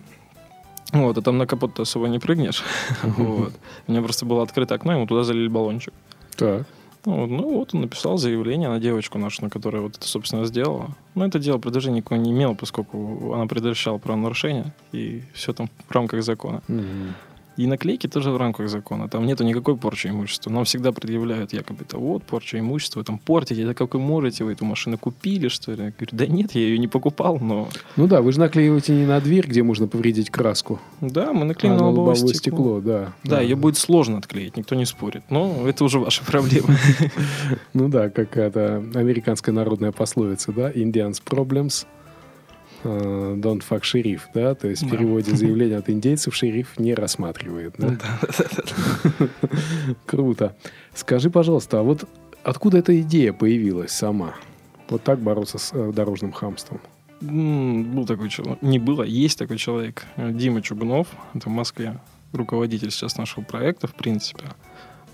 Вот, 0.93 1.17
а 1.17 1.21
там 1.21 1.37
на 1.37 1.47
капот 1.47 1.79
особо 1.79 2.07
не 2.07 2.19
прыгнешь. 2.19 2.63
вот. 3.03 3.53
У 3.87 3.91
меня 3.91 4.01
просто 4.01 4.25
было 4.25 4.43
открыто 4.43 4.75
окно, 4.75 4.93
ему 4.93 5.07
туда 5.07 5.23
залили 5.23 5.47
баллончик. 5.47 5.93
Так. 6.37 6.65
Ну, 7.05 7.27
ну 7.27 7.59
вот 7.59 7.73
он 7.73 7.81
написал 7.81 8.17
заявление 8.17 8.69
на 8.69 8.79
девочку 8.79 9.17
нашу, 9.17 9.43
на 9.43 9.49
которая 9.49 9.81
вот 9.81 9.97
это, 9.97 10.07
собственно, 10.07 10.45
сделала. 10.45 10.89
Но 11.13 11.25
это 11.25 11.39
дело 11.39 11.57
продолжения 11.57 11.97
никакого 11.97 12.19
не 12.19 12.31
имело, 12.31 12.53
поскольку 12.53 13.33
она 13.33 13.45
предотвращала 13.45 13.97
правонарушение, 13.97 14.73
и 14.91 15.23
все 15.33 15.53
там 15.53 15.69
в 15.87 15.91
рамках 15.91 16.23
закона. 16.23 16.61
Mm-hmm. 16.67 17.11
И 17.57 17.67
наклейки 17.67 18.07
тоже 18.07 18.31
в 18.31 18.37
рамках 18.37 18.69
закона. 18.69 19.07
Там 19.07 19.25
нету 19.25 19.43
никакой 19.43 19.77
порчи 19.77 20.07
имущества. 20.07 20.49
Нам 20.49 20.65
всегда 20.65 20.91
предъявляют 20.91 21.53
якобы 21.53 21.83
это 21.83 21.97
вот 21.97 22.23
порча 22.23 22.59
имущества, 22.59 23.03
там 23.03 23.17
портите, 23.17 23.63
это 23.63 23.73
как 23.73 23.93
вы 23.93 23.99
можете, 23.99 24.43
вы 24.43 24.53
эту 24.53 24.65
машину 24.65 24.97
купили, 24.97 25.47
что 25.47 25.71
ли? 25.71 25.83
Я 25.85 25.91
говорю, 25.91 26.09
да 26.11 26.27
нет, 26.27 26.53
я 26.53 26.61
ее 26.61 26.77
не 26.77 26.87
покупал, 26.87 27.39
но... 27.39 27.69
Ну 27.95 28.07
да, 28.07 28.21
вы 28.21 28.31
же 28.31 28.39
наклеиваете 28.39 28.93
не 28.93 29.05
на 29.05 29.21
дверь, 29.21 29.47
где 29.47 29.63
можно 29.63 29.87
повредить 29.87 30.29
краску. 30.29 30.79
Да, 31.01 31.31
мы 31.31 31.45
наклеим 31.45 31.75
а 31.75 31.77
на 31.77 31.87
лобовое 31.87 32.15
стекло. 32.15 32.33
стекло. 32.33 32.81
да. 32.81 33.13
Да, 33.23 33.37
да 33.37 33.41
ее 33.41 33.55
будет 33.55 33.77
сложно 33.77 34.17
отклеить, 34.17 34.57
никто 34.57 34.75
не 34.75 34.85
спорит. 34.85 35.23
Но 35.29 35.67
это 35.67 35.83
уже 35.83 35.99
ваша 35.99 36.23
проблема. 36.25 36.75
Ну 37.73 37.87
да, 37.87 38.09
какая-то 38.09 38.83
американская 38.93 39.53
народная 39.53 39.91
пословица, 39.91 40.51
да, 40.51 40.71
Indians 40.71 41.21
problems– 41.23 41.85
don't 42.85 43.63
fuck 43.67 43.83
шериф, 43.83 44.27
да, 44.33 44.55
то 44.55 44.67
есть 44.67 44.83
в 44.83 44.89
переводе 44.89 45.35
заявления 45.35 45.77
от 45.77 45.89
индейцев 45.89 46.35
шериф 46.35 46.77
не 46.79 46.93
рассматривает, 46.93 47.75
да? 47.77 47.97
Круто. 50.05 50.55
Скажи, 50.93 51.29
пожалуйста, 51.29 51.79
а 51.79 51.83
вот 51.83 52.07
откуда 52.43 52.77
эта 52.77 52.99
идея 53.01 53.33
появилась 53.33 53.91
сама? 53.91 54.35
Вот 54.89 55.03
так 55.03 55.19
бороться 55.19 55.57
с 55.57 55.71
э, 55.73 55.91
дорожным 55.91 56.31
хамством? 56.31 56.79
Был 57.21 58.05
такой 58.05 58.29
человек, 58.29 58.61
не 58.61 58.77
было, 58.77 59.03
есть 59.03 59.39
такой 59.39 59.57
человек, 59.57 60.05
Дима 60.17 60.61
Чугунов, 60.61 61.07
это 61.33 61.49
в 61.49 61.51
Москве, 61.51 61.99
руководитель 62.33 62.91
сейчас 62.91 63.17
нашего 63.17 63.43
проекта, 63.43 63.87
в 63.87 63.95
принципе. 63.95 64.45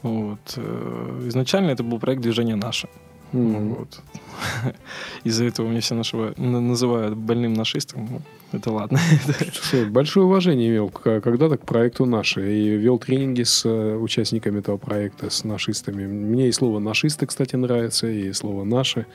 Вот. 0.02 0.54
Э, 0.58 1.24
изначально 1.28 1.70
это 1.70 1.84
был 1.84 2.00
проект 2.00 2.22
«Движение 2.22 2.56
наше». 2.56 2.90
Мгм. 3.32 3.74
Вот. 3.76 4.02
Из-за 5.24 5.46
этого 5.46 5.68
меня 5.68 5.80
все 5.82 5.96
нашего, 5.96 6.34
на- 6.38 6.60
называют 6.62 7.16
больным 7.16 7.54
нашистом. 7.54 8.08
Ну, 8.12 8.22
это 8.52 8.72
ладно. 8.72 9.00
Слушай, 9.54 9.86
Большое 9.90 10.26
уважение 10.26 10.70
имел 10.70 10.90
когда-то 10.90 11.58
к 11.58 11.66
проекту 11.66 12.06
«Наши». 12.06 12.42
И 12.54 12.78
вел 12.78 13.00
тренинги 13.00 13.44
с 13.44 13.66
э, 13.66 13.96
участниками 13.96 14.60
этого 14.60 14.78
проекта, 14.78 15.30
с 15.30 15.44
нашистами. 15.44 16.06
Мне 16.06 16.50
и 16.50 16.52
слово 16.52 16.80
«нашисты», 16.80 17.26
кстати, 17.26 17.56
нравится, 17.56 18.08
и 18.08 18.34
слово 18.34 18.64
«наши». 18.66 19.06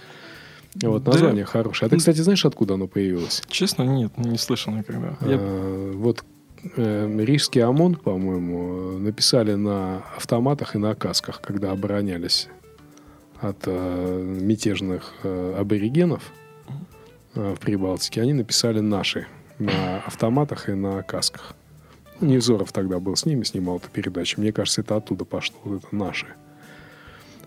Вот, 0.83 1.05
Да. 1.05 1.13
название 1.13 1.45
хорошее. 1.45 1.87
А 1.87 1.91
ты, 1.91 1.97
кстати, 1.97 2.19
знаешь, 2.21 2.45
откуда 2.45 2.75
оно 2.75 2.87
появилось? 2.87 3.43
Честно, 3.49 3.83
нет, 3.85 4.17
не 4.19 4.37
слышал 4.39 4.73
никогда. 4.75 5.17
Я- 5.23 5.39
Э, 5.41 5.93
Вот 5.95 6.25
э, 6.77 7.25
Рижский 7.25 7.63
ОМОН, 7.63 7.95
по-моему, 7.97 8.93
э, 8.95 8.99
написали 8.99 9.55
на 9.55 10.03
автоматах 10.17 10.75
и 10.75 10.79
на 10.79 10.95
касках, 10.95 11.41
когда 11.41 11.71
оборонялись 11.73 12.49
от 13.40 13.59
э, 13.66 14.23
мятежных 14.40 15.12
э, 15.23 15.57
аборигенов 15.59 16.33
э, 17.35 17.55
в 17.55 17.61
Прибалтике. 17.61 18.23
Они 18.23 18.33
написали 18.33 18.81
«наши» 18.81 19.26
на 19.59 19.99
автоматах 20.07 20.69
и 20.69 20.73
на 20.73 21.02
касках. 21.02 21.55
Ну, 22.21 22.28
Невзоров 22.28 22.73
тогда 22.73 22.99
был 22.99 23.16
с 23.16 23.26
ними, 23.26 23.43
снимал 23.45 23.76
эту 23.76 23.88
передачу. 23.90 24.40
Мне 24.40 24.52
кажется, 24.52 24.81
это 24.81 24.97
оттуда 24.97 25.25
пошло, 25.25 25.57
вот 25.64 25.85
это 25.85 25.95
«наши». 25.95 26.26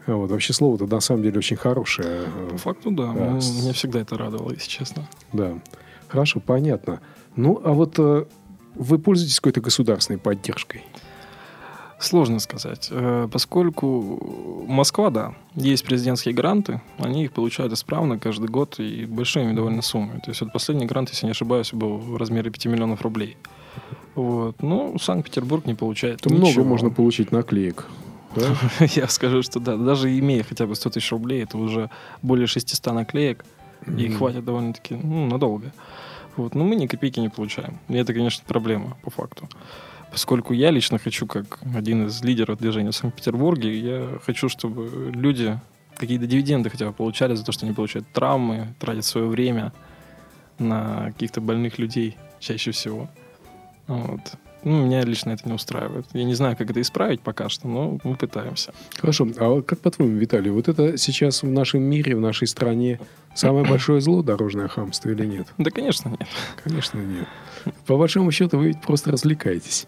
А 0.05 0.13
Вот. 0.13 0.31
Вообще 0.31 0.53
слово-то 0.53 0.87
на 0.87 1.01
самом 1.01 1.23
деле 1.23 1.37
очень 1.37 1.57
хорошее. 1.57 2.23
По 2.49 2.57
факту, 2.57 2.91
да. 2.91 3.13
Да, 3.13 3.31
Меня 3.31 3.73
всегда 3.73 3.99
это 3.99 4.17
радовало, 4.17 4.51
если 4.51 4.69
честно. 4.69 5.07
Да. 5.33 5.59
Хорошо, 6.07 6.39
понятно. 6.39 7.01
Ну, 7.35 7.61
а 7.63 7.73
вот 7.73 7.99
э, 7.99 8.25
вы 8.73 8.97
пользуетесь 8.97 9.39
какой-то 9.39 9.61
государственной 9.61 10.17
поддержкой? 10.17 10.83
Сложно 11.99 12.39
сказать. 12.39 12.87
Э, 12.91 13.27
Поскольку 13.31 14.65
Москва, 14.67 15.09
да, 15.09 15.33
есть 15.55 15.83
президентские 15.85 16.33
гранты, 16.33 16.81
они 16.97 17.25
их 17.25 17.31
получают 17.33 17.73
исправно 17.73 18.17
каждый 18.17 18.47
год 18.49 18.79
и 18.79 19.05
большими 19.05 19.53
довольно 19.53 19.81
суммами. 19.81 20.19
То 20.19 20.29
есть 20.31 20.41
вот 20.41 20.53
последний 20.53 20.85
грант, 20.85 21.09
если 21.09 21.25
не 21.25 21.31
ошибаюсь, 21.31 21.73
был 21.73 21.97
в 21.97 22.15
размере 22.17 22.51
5 22.51 22.65
миллионов 22.67 23.01
рублей. 23.01 23.35
Вот. 24.15 24.61
Ну, 24.61 24.97
Санкт-Петербург 24.99 25.65
не 25.65 25.73
получает 25.75 26.25
много 26.25 26.47
ничего. 26.47 26.63
можно 26.63 26.89
получить 26.89 27.31
наклеек. 27.31 27.85
Да? 28.35 28.55
Я 28.95 29.07
скажу, 29.07 29.41
что 29.43 29.59
да, 29.59 29.75
даже 29.75 30.17
имея 30.17 30.43
хотя 30.43 30.65
бы 30.67 30.75
100 30.75 30.89
тысяч 30.91 31.11
рублей, 31.11 31.43
это 31.43 31.57
уже 31.57 31.89
более 32.21 32.47
600 32.47 32.93
наклеек, 32.93 33.43
и 33.87 34.07
Мгм. 34.07 34.17
хватит 34.17 34.45
довольно-таки 34.45 34.95
ну, 34.95 35.25
надолго. 35.27 35.71
Вот. 36.37 36.55
Но 36.55 36.63
мы 36.63 36.75
ни 36.75 36.87
копейки 36.87 37.19
не 37.19 37.29
получаем. 37.29 37.77
И 37.89 37.95
это, 37.95 38.13
конечно, 38.13 38.43
проблема 38.47 38.97
по 39.03 39.09
факту. 39.09 39.49
Поскольку 40.11 40.53
я 40.53 40.71
лично 40.71 40.97
хочу, 40.97 41.27
как 41.27 41.59
один 41.75 42.07
из 42.07 42.23
лидеров 42.23 42.57
движения 42.59 42.91
в 42.91 42.95
Санкт-Петербурге, 42.95 43.79
я 43.79 44.19
хочу, 44.25 44.49
чтобы 44.49 45.11
люди 45.11 45.59
какие-то 45.95 46.25
дивиденды 46.25 46.69
хотя 46.69 46.87
бы 46.87 46.93
получали 46.93 47.35
за 47.35 47.45
то, 47.45 47.51
что 47.51 47.65
они 47.65 47.75
получают 47.75 48.07
травмы, 48.11 48.73
тратят 48.79 49.05
свое 49.05 49.27
время 49.27 49.71
на 50.57 51.11
каких-то 51.11 51.41
больных 51.41 51.77
людей 51.77 52.17
чаще 52.39 52.71
всего. 52.71 53.09
Вот. 53.87 54.21
Ну, 54.63 54.85
меня 54.85 55.03
лично 55.03 55.31
это 55.31 55.47
не 55.47 55.53
устраивает. 55.53 56.05
Я 56.13 56.23
не 56.23 56.33
знаю, 56.33 56.57
как 56.57 56.69
это 56.69 56.81
исправить 56.81 57.21
пока 57.21 57.49
что, 57.49 57.67
но 57.67 57.99
мы 58.03 58.15
пытаемся. 58.15 58.73
Хорошо. 58.97 59.27
А 59.37 59.61
как 59.61 59.79
по-твоему, 59.79 60.17
Виталий, 60.17 60.51
вот 60.51 60.67
это 60.67 60.97
сейчас 60.97 61.43
в 61.43 61.47
нашем 61.47 61.81
мире, 61.81 62.15
в 62.15 62.19
нашей 62.19 62.47
стране 62.47 62.99
самое 63.35 63.65
большое 63.65 64.01
зло 64.01 64.21
дорожное 64.21 64.67
хамство 64.67 65.09
или 65.09 65.25
нет? 65.25 65.47
Да, 65.57 65.71
конечно, 65.71 66.09
нет. 66.09 66.27
Конечно, 66.63 66.99
нет. 66.99 67.27
По 67.85 67.97
большому 67.97 68.31
счету, 68.31 68.57
вы 68.57 68.67
ведь 68.67 68.81
просто 68.81 69.11
развлекаетесь. 69.11 69.87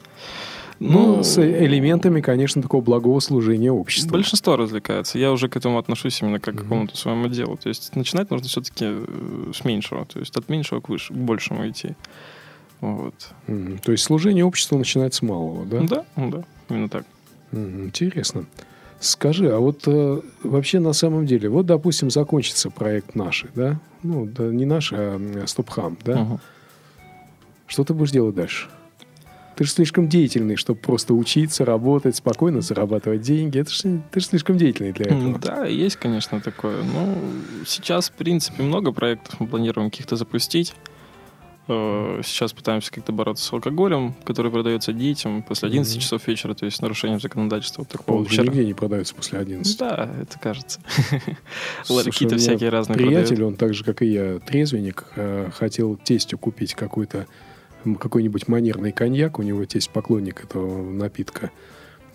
Ну, 0.80 1.22
с 1.22 1.38
элементами, 1.38 2.22
конечно, 2.22 2.62
такого 2.62 2.82
благого 2.82 3.20
служения 3.20 3.72
обществу. 3.72 4.12
Большинство 4.12 4.56
развлекается. 4.56 5.20
Я 5.20 5.32
уже 5.32 5.48
к 5.48 5.56
этому 5.56 5.78
отношусь 5.78 6.20
именно 6.22 6.40
как 6.40 6.56
к 6.56 6.60
какому-то 6.60 6.98
своему 6.98 7.28
делу. 7.28 7.56
То 7.56 7.70
есть 7.70 7.96
начинать 7.96 8.32
нужно 8.32 8.48
все-таки 8.48 8.86
с 9.54 9.64
меньшего. 9.64 10.06
То 10.06 10.20
есть 10.20 10.36
от 10.36 10.50
меньшего 10.50 10.82
к, 10.82 10.90
выше, 10.90 11.14
к 11.14 11.18
большему 11.18 11.70
идти. 11.70 11.96
Вот. 12.82 13.14
То 13.84 13.92
есть 13.92 14.04
служение 14.04 14.44
обществу 14.44 14.78
начинается 14.78 15.20
с 15.20 15.22
малого, 15.22 15.66
да? 15.66 15.82
Да, 15.82 16.06
да, 16.18 16.44
именно 16.70 16.90
так. 16.90 17.06
Интересно. 17.52 18.46
Скажи, 19.00 19.52
а 19.52 19.58
вот 19.58 19.82
э, 19.88 20.22
вообще 20.44 20.80
на 20.80 20.94
самом 20.94 21.26
деле, 21.26 21.50
вот, 21.50 21.66
допустим, 21.66 22.12
закончится 22.12 22.70
проект 22.70 23.16
наши, 23.16 23.50
да? 23.56 23.80
Ну, 24.04 24.28
да, 24.28 24.44
не 24.44 24.66
наши, 24.66 24.96
а 24.96 25.44
Стопхам, 25.48 25.98
да? 26.06 26.18
Мгм. 26.18 26.40
Что 27.66 27.84
ты 27.84 27.96
будешь 27.96 28.12
делать 28.12 28.36
дальше? 28.36 28.68
Ты 29.56 29.64
же 29.64 29.72
слишком 29.72 30.08
деятельный, 30.08 30.56
чтобы 30.56 30.80
просто 30.80 31.14
учиться, 31.14 31.66
работать, 31.66 32.16
спокойно 32.16 32.62
зарабатывать 32.62 33.22
деньги. 33.22 33.60
Это 33.60 33.72
ж, 33.72 33.82
ты 34.12 34.20
же 34.20 34.26
слишком 34.26 34.58
деятельный 34.58 34.92
для 34.92 35.08
этого. 35.08 35.40
Да, 35.40 35.66
есть, 35.66 35.96
конечно, 35.96 36.40
такое. 36.40 36.84
Ну, 36.84 37.18
сейчас, 37.66 38.10
в 38.10 38.14
принципе, 38.14 38.64
много 38.64 38.92
проектов 38.92 39.40
мы 39.40 39.48
планируем 39.48 39.90
каких-то 39.90 40.16
запустить. 40.16 40.74
Э, 41.74 42.22
Сейчас 42.24 42.52
пытаемся 42.54 42.92
как-то 42.92 43.12
бороться 43.12 43.46
с 43.46 43.54
алкоголем, 43.54 44.14
который 44.26 44.52
продается 44.52 44.92
детям 44.94 45.42
после 45.42 45.70
11 45.70 45.94
Мгм. 45.96 46.02
часов 46.02 46.28
вечера, 46.28 46.54
то 46.54 46.66
есть 46.66 46.82
нарушением 46.82 47.20
законодательства. 47.20 47.82
Вот 47.84 47.92
Он 47.94 47.98
такого 47.98 48.30
же 48.30 48.42
нигде 48.42 48.66
не 48.66 48.74
продается 48.74 49.16
после 49.16 49.40
11. 49.40 49.78
Да, 49.80 50.10
это 50.22 50.38
кажется. 50.40 50.80
Ларьки-то 51.90 52.26
меня 52.36 52.38
всякие 52.38 52.70
разные 52.70 52.98
Приятель, 52.98 53.36
продают. 53.36 53.48
он 53.54 53.56
так 53.56 53.74
же, 53.74 53.84
как 53.84 54.02
и 54.02 54.08
я, 54.08 54.40
трезвенник, 54.40 55.06
э, 55.16 55.50
хотел 55.54 55.96
тестю 55.96 56.38
купить 56.38 56.74
какой-то 56.76 57.28
какой-нибудь 58.00 58.48
манерный 58.48 58.92
коньяк. 58.92 59.40
У 59.40 59.42
него 59.42 59.66
тесть 59.66 59.90
поклонник 59.90 60.44
этого 60.44 60.84
напитка. 60.92 61.50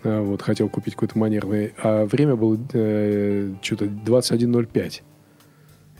А, 0.04 0.22
Вот, 0.22 0.42
хотел 0.42 0.68
купить 0.68 0.94
какой-то 0.94 1.18
манерный. 1.18 1.72
А 1.82 2.04
время 2.04 2.36
было 2.36 2.56
э, 2.72 3.52
что-то 3.62 3.86
21.05. 3.86 5.00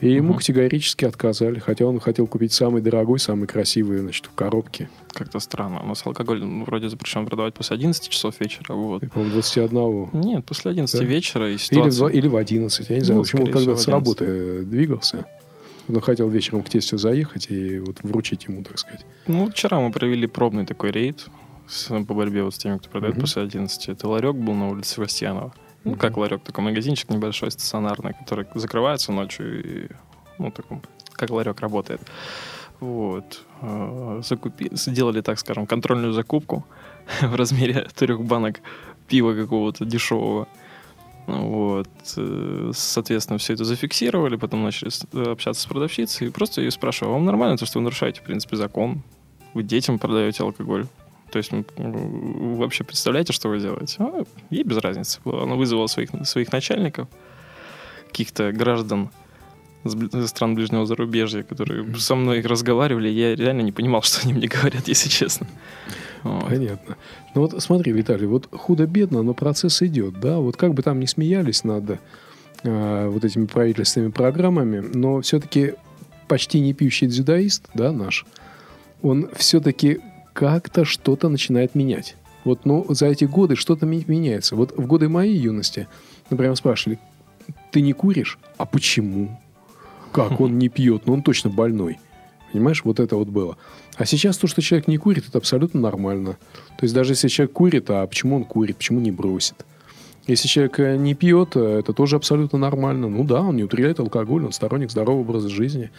И 0.00 0.10
ему 0.10 0.28
Мгм. 0.30 0.38
категорически 0.38 1.06
отказали. 1.06 1.58
Хотя 1.58 1.86
он 1.86 2.00
хотел 2.00 2.26
купить 2.26 2.52
самый 2.52 2.82
дорогой, 2.82 3.18
самый 3.18 3.46
красивый, 3.46 3.98
значит, 3.98 4.26
в 4.26 4.34
коробке. 4.34 4.90
Как-то 5.12 5.40
странно. 5.40 5.80
У 5.82 5.86
нас 5.86 6.04
алкоголь 6.04 6.44
ну, 6.44 6.64
вроде 6.64 6.88
запрещен 6.90 7.24
продавать 7.24 7.54
после 7.54 7.74
11 7.76 8.08
часов 8.10 8.38
вечера. 8.40 8.74
Вот. 8.74 9.02
И, 9.02 9.06
по-моему, 9.06 9.32
21. 9.32 10.10
Нет, 10.12 10.44
после 10.44 10.72
11 10.72 11.00
Да? 11.00 11.06
вечера 11.06 11.46
и 11.48 11.52
Или 11.52 11.56
в, 11.56 11.60
ситуация... 11.62 11.98
два- 11.98 12.10
или 12.10 12.28
в 12.28 12.36
11, 12.36 12.90
я 12.90 12.96
не 12.96 13.00
знаю. 13.04 13.16
Ну, 13.16 13.22
в 13.22 13.26
общем, 13.26 13.40
он 13.40 13.46
когда 13.46 13.58
с 13.76 13.88
11. 13.88 13.88
работы 13.88 14.62
двигался, 14.64 15.24
он 15.88 16.00
хотел 16.02 16.28
вечером 16.28 16.62
к 16.62 16.68
тестю 16.68 16.98
заехать 16.98 17.46
и 17.50 17.78
вот 17.78 17.96
вручить 18.02 18.44
ему, 18.48 18.62
так 18.64 18.78
сказать. 18.78 19.06
Ну, 19.26 19.48
вчера 19.50 19.80
мы 19.80 19.90
провели 19.92 20.26
пробный 20.26 20.66
такой 20.66 20.90
рейд 20.90 21.24
с- 21.68 21.86
по 22.04 22.12
борьбе 22.12 22.42
вот 22.42 22.54
с 22.54 22.58
теми, 22.58 22.76
кто 22.76 22.90
продает 22.90 23.14
Мгм. 23.14 23.22
после 23.22 23.42
11. 23.42 23.88
Это 23.88 24.08
ларек 24.08 24.34
был 24.34 24.52
на 24.52 24.68
улице 24.68 24.94
Севастьянова. 24.96 25.54
Ну, 25.86 25.94
как 25.94 26.16
ларек, 26.16 26.42
такой 26.42 26.64
магазинчик 26.64 27.10
небольшой, 27.10 27.52
стационарный, 27.52 28.12
который 28.12 28.46
закрывается 28.54 29.12
ночью 29.12 29.64
и, 29.64 29.88
ну, 30.38 30.50
таком, 30.50 30.82
как 31.12 31.30
ларек 31.30 31.60
работает. 31.60 32.00
Вот. 32.80 33.42
Э, 33.62 34.20
Закупи... 34.24 34.68
Сделали, 34.72 35.20
так 35.20 35.38
скажем, 35.38 35.66
контрольную 35.66 36.12
закупку 36.12 36.66
в 37.22 37.34
размере 37.36 37.86
трех 37.94 38.24
банок 38.24 38.60
пива 39.06 39.34
какого-то 39.34 39.84
дешевого. 39.84 40.48
Вот. 41.26 41.88
Э, 42.16 42.72
Соответственно, 42.74 43.38
все 43.38 43.54
это 43.54 43.64
зафиксировали, 43.64 44.34
потом 44.34 44.64
начали 44.64 44.90
э, 45.12 45.30
общаться 45.30 45.62
с 45.62 45.66
продавщицей 45.66 46.26
и 46.26 46.30
просто 46.30 46.62
ее 46.62 46.72
спрашиваю, 46.72 47.14
вам 47.14 47.24
нормально 47.24 47.56
то, 47.56 47.64
что 47.64 47.78
вы 47.78 47.84
нарушаете, 47.84 48.20
в 48.20 48.24
принципе, 48.24 48.56
закон? 48.56 49.02
Вы 49.54 49.62
детям 49.62 50.00
продаете 50.00 50.42
алкоголь? 50.42 50.86
То 51.36 51.38
есть, 51.38 51.52
вы 51.76 52.56
вообще 52.56 52.82
представляете, 52.82 53.34
что 53.34 53.50
вы 53.50 53.58
делаете? 53.58 53.96
А, 53.98 54.24
ей 54.48 54.62
без 54.62 54.78
разницы. 54.78 55.20
Она 55.26 55.54
вызвала 55.54 55.86
своих, 55.86 56.08
своих 56.24 56.50
начальников, 56.50 57.08
каких-то 58.08 58.52
граждан 58.52 59.10
с 59.84 60.28
стран 60.28 60.54
ближнего 60.54 60.86
зарубежья, 60.86 61.42
которые 61.42 61.94
со 61.96 62.14
мной 62.14 62.40
разговаривали. 62.40 63.10
Я 63.10 63.36
реально 63.36 63.60
не 63.60 63.72
понимал, 63.72 64.00
что 64.02 64.22
они 64.22 64.32
мне 64.32 64.48
говорят, 64.48 64.88
если 64.88 65.10
честно. 65.10 65.46
Вот. 66.22 66.48
Понятно. 66.48 66.96
Ну 67.34 67.42
вот 67.42 67.62
смотри, 67.62 67.92
Виталий, 67.92 68.26
вот 68.26 68.48
худо-бедно, 68.50 69.22
но 69.22 69.34
процесс 69.34 69.82
идет, 69.82 70.18
да? 70.18 70.38
Вот 70.38 70.56
как 70.56 70.72
бы 70.72 70.82
там 70.82 71.00
ни 71.00 71.04
смеялись 71.04 71.64
над 71.64 72.00
э, 72.62 73.08
вот 73.08 73.26
этими 73.26 73.44
правительственными 73.44 74.10
программами, 74.10 74.78
но 74.78 75.20
все-таки 75.20 75.74
почти 76.28 76.60
не 76.60 76.72
пьющий 76.72 77.08
дзюдоист, 77.08 77.68
да, 77.74 77.92
наш, 77.92 78.24
он 79.02 79.28
все-таки 79.36 80.00
как-то 80.36 80.84
что-то 80.84 81.30
начинает 81.30 81.74
менять. 81.74 82.14
Вот, 82.44 82.66
ну, 82.66 82.84
за 82.90 83.06
эти 83.06 83.24
годы 83.24 83.56
что-то 83.56 83.86
меняется. 83.86 84.54
Вот 84.54 84.76
в 84.76 84.86
годы 84.86 85.08
моей 85.08 85.34
юности, 85.34 85.88
например, 86.28 86.54
спрашивали, 86.56 86.98
ты 87.72 87.80
не 87.80 87.94
куришь? 87.94 88.38
А 88.58 88.66
почему? 88.66 89.40
Как? 90.12 90.38
Он 90.38 90.58
не 90.58 90.68
пьет, 90.68 91.06
но 91.06 91.14
он 91.14 91.22
точно 91.22 91.48
больной. 91.48 91.98
Понимаешь, 92.52 92.84
вот 92.84 93.00
это 93.00 93.16
вот 93.16 93.28
было. 93.28 93.56
А 93.96 94.04
сейчас 94.04 94.36
то, 94.36 94.46
что 94.46 94.60
человек 94.60 94.88
не 94.88 94.98
курит, 94.98 95.24
это 95.26 95.38
абсолютно 95.38 95.80
нормально. 95.80 96.36
То 96.76 96.84
есть 96.84 96.94
даже 96.94 97.12
если 97.12 97.28
человек 97.28 97.52
курит, 97.54 97.88
а 97.88 98.06
почему 98.06 98.36
он 98.36 98.44
курит, 98.44 98.76
почему 98.76 99.00
не 99.00 99.10
бросит? 99.10 99.64
Если 100.26 100.48
человек 100.48 100.78
э, 100.80 100.96
не 100.96 101.14
пьет, 101.14 101.56
э, 101.56 101.78
это 101.78 101.94
тоже 101.94 102.16
абсолютно 102.16 102.58
нормально. 102.58 103.08
Ну 103.08 103.24
да, 103.24 103.40
он 103.40 103.56
не 103.56 103.64
употребляет 103.64 104.00
алкоголь, 104.00 104.44
он 104.44 104.52
сторонник 104.52 104.90
здорового 104.90 105.22
образа 105.22 105.48
жизни. 105.48 105.90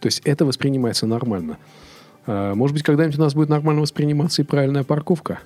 То 0.00 0.06
есть 0.06 0.22
это 0.24 0.46
воспринимается 0.46 1.06
нормально. 1.06 1.58
А, 2.26 2.54
Может 2.54 2.74
быть, 2.74 2.82
когда-нибудь 2.82 3.18
у 3.18 3.22
нас 3.22 3.34
будет 3.34 3.48
нормально 3.48 3.82
восприниматься 3.82 4.42
и 4.42 4.44
правильная 4.44 4.84
парковка? 4.84 5.40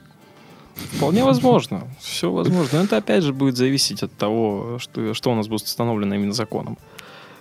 Вполне 0.75 1.25
возможно. 1.25 1.83
Все 2.01 2.31
возможно. 2.31 2.79
Но 2.79 2.85
это 2.85 2.97
опять 2.97 3.23
же 3.23 3.33
будет 3.33 3.57
зависеть 3.57 4.03
от 4.03 4.13
того, 4.13 4.79
что, 4.79 5.15
что 5.15 5.31
у 5.31 5.35
нас 5.35 5.49
будет 5.49 5.63
установлено 5.63 6.15
именно 6.15 6.33
законом. 6.33 6.79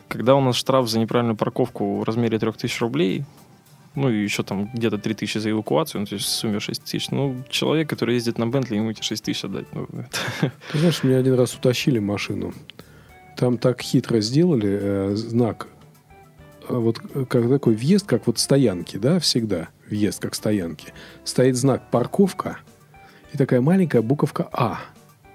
Когда 0.07 0.35
у 0.35 0.41
нас 0.41 0.55
штраф 0.55 0.89
за 0.89 0.99
неправильную 0.99 1.37
парковку 1.37 1.99
в 1.99 2.03
размере 2.03 2.39
3000 2.39 2.79
рублей, 2.81 3.25
ну 3.95 4.09
и 4.09 4.23
еще 4.23 4.43
там 4.43 4.69
где-то 4.73 4.97
3 4.97 5.13
тысячи 5.13 5.37
за 5.37 5.51
эвакуацию, 5.51 6.01
ну, 6.01 6.07
то 6.07 6.15
есть 6.15 6.25
в 6.25 6.29
сумме 6.29 6.59
6 6.59 6.83
тысяч. 6.83 7.09
Ну, 7.11 7.43
человек, 7.49 7.89
который 7.89 8.15
ездит 8.15 8.37
на 8.37 8.47
Бентли, 8.47 8.75
ему 8.75 8.91
эти 8.91 9.01
6 9.01 9.23
тысяч 9.23 9.43
отдать. 9.43 9.65
Ну, 9.73 9.87
это... 9.93 10.51
Ты 10.71 10.79
знаешь, 10.79 11.03
мне 11.03 11.15
один 11.15 11.35
раз 11.35 11.55
утащили 11.55 11.99
машину. 11.99 12.53
Там 13.37 13.57
так 13.57 13.81
хитро 13.81 14.19
сделали 14.19 14.79
э, 14.81 15.15
знак. 15.15 15.67
Э, 16.69 16.73
Вот 16.73 16.99
как 17.29 17.49
такой 17.49 17.75
въезд, 17.75 18.05
как 18.05 18.27
вот 18.27 18.39
стоянки, 18.39 18.97
да, 18.97 19.19
всегда 19.19 19.69
въезд 19.89 20.21
как 20.21 20.35
стоянки. 20.35 20.93
Стоит 21.23 21.55
знак 21.55 21.83
парковка 21.91 22.57
и 23.33 23.37
такая 23.37 23.61
маленькая 23.61 24.01
буковка 24.01 24.47
А. 24.51 24.79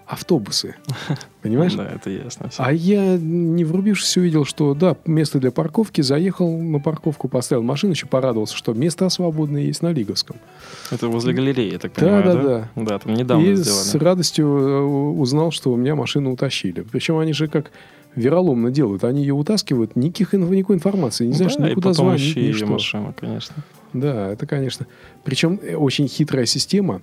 Автобусы. 0.06 0.74
Понимаешь? 1.42 1.72
Да, 1.74 1.86
это 1.86 2.10
ясно. 2.10 2.50
А 2.58 2.70
я, 2.74 3.16
не 3.16 3.64
врубившись, 3.64 4.18
увидел, 4.18 4.44
что 4.44 4.74
да, 4.74 4.98
место 5.06 5.38
для 5.38 5.50
парковки, 5.50 6.02
заехал 6.02 6.58
на 6.60 6.78
парковку, 6.78 7.26
поставил 7.26 7.62
машину, 7.62 7.92
еще 7.94 8.06
порадовался, 8.06 8.54
что 8.54 8.74
места 8.74 9.08
свободные 9.08 9.66
есть 9.68 9.80
на 9.80 9.92
Лиговском. 9.92 10.36
Это 10.90 11.08
возле 11.08 11.32
галереи, 11.32 11.72
я 11.72 11.78
так 11.78 11.92
Да, 11.94 12.00
понимаю, 12.02 12.24
да, 12.24 12.34
да? 12.34 12.42
да. 12.42 12.82
Да, 12.84 12.98
там 12.98 13.14
недавно 13.14 13.44
и 13.46 13.54
сделали. 13.54 13.82
с 13.82 13.94
радостью 13.94 14.46
э, 14.46 14.80
узнал, 14.82 15.50
что 15.52 15.72
у 15.72 15.76
меня 15.76 15.94
машину 15.94 16.32
утащили. 16.32 16.82
Причем 16.82 17.16
они 17.16 17.32
же 17.32 17.48
как 17.48 17.70
вероломно 18.16 18.70
делают. 18.70 19.04
Они 19.04 19.22
ее 19.22 19.34
утаскивают, 19.34 19.96
никаких, 19.96 20.32
никакой 20.32 20.76
информации, 20.76 21.26
не 21.26 21.34
знаешь, 21.34 21.56
да, 21.56 21.66
и 21.66 21.70
никуда 21.70 21.90
потом 21.90 22.06
звонить, 22.06 22.22
ищи 22.22 22.40
ни 22.40 22.44
ее 22.44 22.54
что. 22.54 22.66
машину, 22.66 23.14
конечно. 23.18 23.54
Да, 23.92 24.30
это, 24.32 24.46
конечно. 24.46 24.86
Причем 25.24 25.58
э, 25.62 25.76
очень 25.76 26.08
хитрая 26.08 26.46
система. 26.46 27.00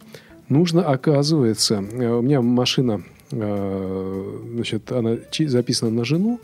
Нужно, 0.50 0.84
оказывается, 0.84 1.84
э, 1.92 2.10
у 2.10 2.22
меня 2.22 2.42
машина, 2.42 3.04
э, 3.32 4.40
значит, 4.54 4.92
она 4.92 5.18
записана 5.40 5.92
на 5.92 6.06
жену, 6.06 6.40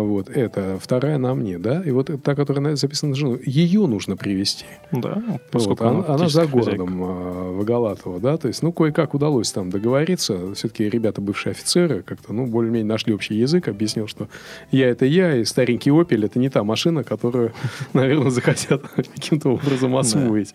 вот, 0.00 0.28
это, 0.28 0.78
вторая 0.80 1.18
на 1.18 1.34
мне, 1.34 1.58
да, 1.58 1.82
и 1.84 1.90
вот 1.90 2.10
та, 2.22 2.34
которая 2.34 2.62
на- 2.62 2.76
записана 2.76 3.10
на 3.10 3.16
жену, 3.16 3.38
ее 3.44 3.86
нужно 3.86 4.16
привести. 4.16 4.64
Да, 4.92 5.22
Вот, 5.26 5.40
поскольку 5.50 5.84
она, 5.84 6.04
она 6.06 6.28
за 6.28 6.46
хозяйка. 6.46 6.52
городом 6.52 7.02
э, 7.02 7.50
Воголатова, 7.58 8.20
да, 8.20 8.36
то 8.36 8.48
есть, 8.48 8.62
ну, 8.62 8.72
кое-как 8.72 9.14
удалось 9.14 9.50
там 9.50 9.70
договориться. 9.70 10.54
Все-таки 10.54 10.88
ребята, 10.88 11.20
бывшие 11.20 11.50
офицеры, 11.52 12.02
как-то, 12.02 12.32
ну, 12.32 12.46
более-менее 12.46 12.86
нашли 12.86 13.12
общий 13.14 13.34
язык, 13.34 13.68
объяснил, 13.68 14.06
что 14.06 14.28
я 14.70 14.88
это 14.88 15.04
я, 15.04 15.36
и 15.36 15.44
старенький 15.44 15.90
Opel 15.90 16.24
это 16.24 16.38
не 16.38 16.48
та 16.48 16.62
машина, 16.64 17.02
которую, 17.02 17.52
наверное, 17.92 18.30
захотят 18.30 18.82
каким-то 18.96 19.50
образом 19.50 19.96
освоить. 19.96 20.52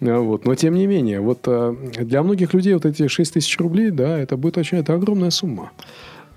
А, 0.00 0.18
Вот. 0.18 0.44
Но, 0.44 0.54
тем 0.54 0.74
не 0.74 0.86
менее, 0.86 1.20
вот 1.20 1.46
для 2.00 2.22
многих 2.22 2.52
людей 2.54 2.74
вот 2.74 2.84
эти 2.86 3.06
6 3.08 3.34
тысяч 3.34 3.58
рублей, 3.58 3.90
да, 3.90 4.18
это 4.18 4.36
будет 4.36 4.58
очень, 4.58 4.78
это 4.78 4.94
огромная 4.94 5.30
сумма. 5.30 5.70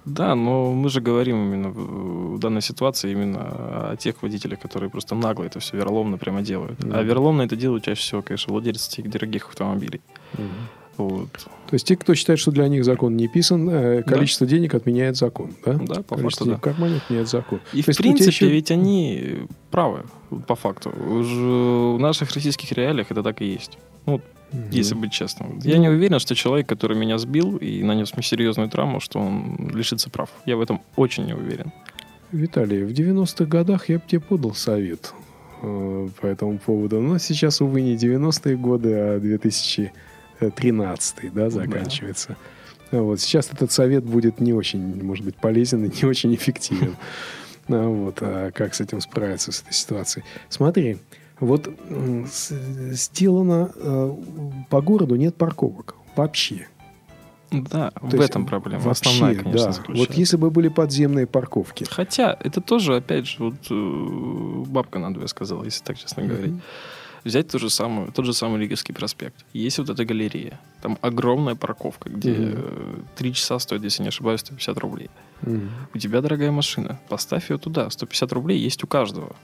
Да, 0.10 0.36
но 0.36 0.74
мы 0.74 0.90
же 0.90 1.02
говорим 1.02 1.36
именно 1.46 1.70
в 1.70 2.40
данной 2.40 2.62
ситуации 2.62 3.12
именно 3.12 3.92
о 3.92 3.96
тех 3.96 4.22
водителях, 4.24 4.60
которые 4.60 4.90
просто 4.90 5.16
нагло 5.16 5.44
это 5.44 5.60
все 5.60 5.78
вероломно 5.78 6.18
прямо 6.18 6.42
делают. 6.42 6.80
Да. 6.80 7.00
А 7.00 7.04
вероломно 7.04 7.44
это 7.44 7.56
делают 7.56 7.84
чаще 7.84 8.02
всего, 8.02 8.22
конечно, 8.22 8.52
владельцы 8.52 8.92
этих 8.92 9.10
дорогих 9.10 9.48
автомобилей. 9.50 10.02
Вот. 11.00 11.32
То 11.32 11.74
есть 11.76 11.88
те, 11.88 11.96
кто 11.96 12.14
считает, 12.14 12.40
что 12.40 12.52
для 12.52 12.68
них 12.68 12.84
закон 12.84 13.16
не 13.16 13.28
писан, 13.28 13.70
э, 13.70 14.04
количество 14.04 14.46
денег 14.46 14.76
отменяет 14.76 15.16
закон, 15.16 15.52
да? 15.66 15.74
Да, 15.74 16.02
по 16.04 16.16
количество 16.18 16.46
факту, 16.46 16.46
денег 16.46 16.56
да. 16.56 16.58
в 16.58 16.62
кармане 16.62 16.98
отменяет 16.98 17.30
закон. 17.30 17.60
И, 17.74 17.82
То 17.84 17.94
в 17.94 17.98
принципе, 17.98 18.30
еще- 18.32 18.50
ведь 18.50 18.70
они 18.72 19.48
правы, 19.72 20.04
по 20.48 20.56
факту. 20.56 20.90
Уже 20.90 21.96
в 21.96 22.00
наших 22.00 22.32
российских 22.32 22.72
реалиях 22.74 23.12
это 23.12 23.24
так 23.24 23.42
и 23.42 23.46
есть. 23.46 23.78
Ну, 24.06 24.20
Мгм. 24.52 24.64
если 24.72 24.96
быть 24.96 25.12
честным. 25.12 25.60
Я 25.64 25.78
не 25.78 25.88
уверен, 25.90 26.20
что 26.20 26.34
человек, 26.36 26.68
который 26.68 26.98
меня 26.98 27.18
сбил 27.18 27.58
и 27.58 27.84
нанес 27.84 28.12
мне 28.14 28.24
серьезную 28.24 28.68
травму, 28.70 29.00
что 29.00 29.20
он 29.20 29.72
лишится 29.74 30.10
прав. 30.10 30.30
Я 30.46 30.58
в 30.58 30.62
этом 30.62 30.82
очень 30.96 31.26
не 31.26 31.34
уверен. 31.34 31.72
Виталий, 32.32 32.84
в 32.84 32.92
90-х 32.92 33.46
годах 33.46 33.90
я 33.90 33.98
бы 34.00 34.04
тебе 34.08 34.20
подал 34.22 34.54
совет 34.54 35.14
э, 35.62 36.08
по 36.20 36.26
этому 36.28 36.58
поводу. 36.58 37.00
Но 37.00 37.20
сейчас, 37.20 37.62
увы, 37.62 37.82
не 37.82 37.96
90-е 37.96 38.56
годы, 38.58 38.94
а 38.96 39.20
2013 40.40 41.34
да, 41.34 41.50
заканчивается. 41.50 42.38
А 42.92 42.98
Вот. 42.98 43.20
Сейчас 43.20 43.50
этот 43.52 43.72
совет 43.72 44.04
будет 44.04 44.40
не 44.40 44.54
очень, 44.54 45.04
может 45.04 45.26
быть, 45.26 45.36
полезен 45.36 45.86
и 45.86 46.02
не 46.02 46.08
очень 46.08 46.34
эффективен. 46.34 46.96
А 47.72 47.88
Вот. 47.88 48.18
А 48.22 48.52
как 48.52 48.74
с 48.74 48.82
этим 48.82 49.00
справиться, 49.00 49.52
с 49.52 49.62
этой 49.62 49.74
ситуацией? 49.74 50.26
Смотри, 50.50 50.98
вот 51.40 51.70
сделано 52.92 53.72
э, 53.76 54.16
по 54.72 54.82
городу 54.82 55.16
нет 55.16 55.36
парковок 55.36 55.94
вообще. 56.16 56.68
Да, 57.52 57.92
То 57.92 58.18
в 58.18 58.22
этом 58.22 58.46
проблема. 58.46 58.82
Вообще, 58.84 59.10
Основная, 59.10 59.36
конечно, 59.36 59.68
да. 59.68 59.72
заключается. 59.72 60.12
Вот 60.12 60.18
если 60.18 60.38
бы 60.38 60.52
были 60.52 60.68
подземные 60.68 61.26
парковки. 61.26 61.86
Хотя, 61.90 62.38
это 62.44 62.62
тоже, 62.62 62.96
опять 62.98 63.28
же, 63.28 63.38
вот 63.40 63.56
э, 63.70 64.64
бабка 64.68 65.00
надвое 65.00 65.28
сказала, 65.28 65.64
если 65.64 65.84
так 65.84 65.98
честно 65.98 66.24
говорить. 66.24 66.54
Взять 67.24 67.50
ту 67.50 67.60
же 67.60 67.70
самую, 67.70 68.12
тот 68.12 68.26
же 68.26 68.34
самый 68.34 68.60
Лиговский 68.62 68.94
проспект. 68.94 69.46
Есть 69.54 69.78
вот 69.80 69.90
эта 69.90 70.06
галерея. 70.06 70.60
Там 70.82 70.98
огромная 71.02 71.56
парковка, 71.56 72.10
где 72.10 72.34
э, 72.38 72.98
три 73.18 73.34
часа 73.34 73.60
стоит, 73.60 73.84
если 73.84 74.04
не 74.04 74.10
ошибаюсь, 74.10 74.40
150 74.42 74.78
рублей. 74.78 75.10
Мгм. 75.42 75.70
У 75.94 75.98
тебя 75.98 76.22
дорогая 76.22 76.52
машина, 76.52 77.00
поставь 77.10 77.50
ее 77.50 77.58
туда. 77.58 77.90
150 77.90 78.32
рублей 78.34 78.58
есть 78.60 78.84
у 78.84 78.88
каждого. 78.88 79.36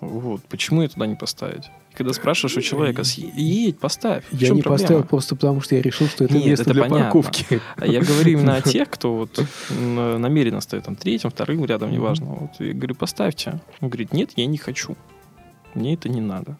Вот. 0.00 0.42
Почему 0.48 0.82
ее 0.82 0.88
туда 0.88 1.06
не 1.06 1.14
поставить? 1.14 1.70
Когда 1.94 2.12
спрашиваешь 2.12 2.56
у 2.56 2.60
человека, 2.60 3.02
«Съe- 3.02 3.30
едь, 3.36 3.78
поставь. 3.78 4.24
В 4.30 4.32
Я 4.32 4.48
не 4.48 4.62
проблема? 4.62 4.78
поставил 4.78 5.04
просто 5.04 5.36
потому, 5.36 5.60
что 5.60 5.76
я 5.76 5.82
решил, 5.82 6.08
что 6.08 6.24
это 6.24 6.34
Нет, 6.34 6.46
место 6.46 6.62
это 6.64 6.72
для 6.74 6.82
понятно. 6.82 7.04
парковки. 7.04 7.60
А 7.76 7.86
я 7.86 8.00
говорю 8.00 8.32
именно 8.32 8.56
о 8.56 8.62
тех, 8.62 8.90
кто 8.90 9.14
вот 9.14 9.44
намеренно 9.70 10.60
стоит 10.60 10.84
там 10.84 10.96
третьим, 10.96 11.30
вторым 11.30 11.64
рядом, 11.64 11.92
неважно. 11.92 12.26
Вот, 12.26 12.50
я 12.58 12.72
говорю, 12.72 12.94
поставьте. 12.96 13.60
Он 13.80 13.88
говорит, 13.90 14.12
нет, 14.12 14.30
я 14.36 14.46
не 14.46 14.58
хочу. 14.58 14.96
Мне 15.74 15.94
это 15.94 16.08
не 16.08 16.20
надо. 16.20 16.58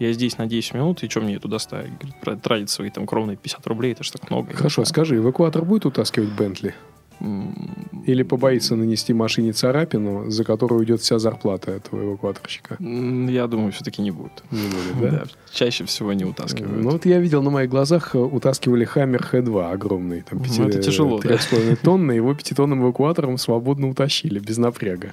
Я 0.00 0.12
здесь 0.14 0.38
на 0.38 0.46
10 0.46 0.74
минут, 0.74 1.02
и 1.04 1.08
что 1.08 1.20
мне 1.20 1.38
туда 1.38 1.58
ставить? 1.58 1.92
Говорит, 2.22 2.42
тратить 2.42 2.70
свои 2.70 2.88
там 2.90 3.06
кровные 3.06 3.36
50 3.36 3.66
рублей, 3.66 3.92
это 3.92 4.02
ж 4.02 4.10
так 4.10 4.30
много. 4.30 4.52
Хорошо, 4.54 4.84
скажи, 4.86 5.16
эвакуатор 5.18 5.64
будет 5.64 5.84
утаскивать 5.86 6.30
Бентли? 6.30 6.74
Или 8.06 8.22
побоится 8.22 8.76
нанести 8.76 9.12
машине 9.12 9.52
царапину, 9.52 10.30
за 10.30 10.42
которую 10.42 10.80
уйдет 10.80 11.02
вся 11.02 11.18
зарплата 11.18 11.70
этого 11.70 12.02
эвакуаторщика? 12.02 12.76
Я 12.80 13.46
думаю, 13.46 13.72
все-таки 13.72 14.00
не 14.00 14.10
будет. 14.10 14.32
Не 14.50 14.62
будет, 14.62 15.00
да? 15.02 15.10
Да, 15.10 15.22
чаще 15.52 15.84
всего 15.84 16.14
не 16.14 16.24
утаскивают. 16.24 16.82
Ну 16.82 16.90
вот 16.92 17.04
я 17.04 17.18
видел 17.18 17.42
на 17.42 17.50
моих 17.50 17.68
глазах, 17.68 18.14
э, 18.14 18.18
утаскивали 18.18 18.86
Хаммер 18.86 19.20
Х2 19.30 19.70
огромный, 19.70 20.22
там 20.22 20.38
Ну, 20.38 20.44
пяти- 20.44 20.62
это 20.62 20.82
тяжело, 20.82 21.18
да. 21.18 21.28
3,5 21.28 21.76
тонны, 21.76 22.12
его 22.12 22.32
пятитонным 22.34 22.82
эвакуатором 22.84 23.36
свободно 23.36 23.90
утащили, 23.90 24.38
без 24.38 24.56
напряга. 24.56 25.12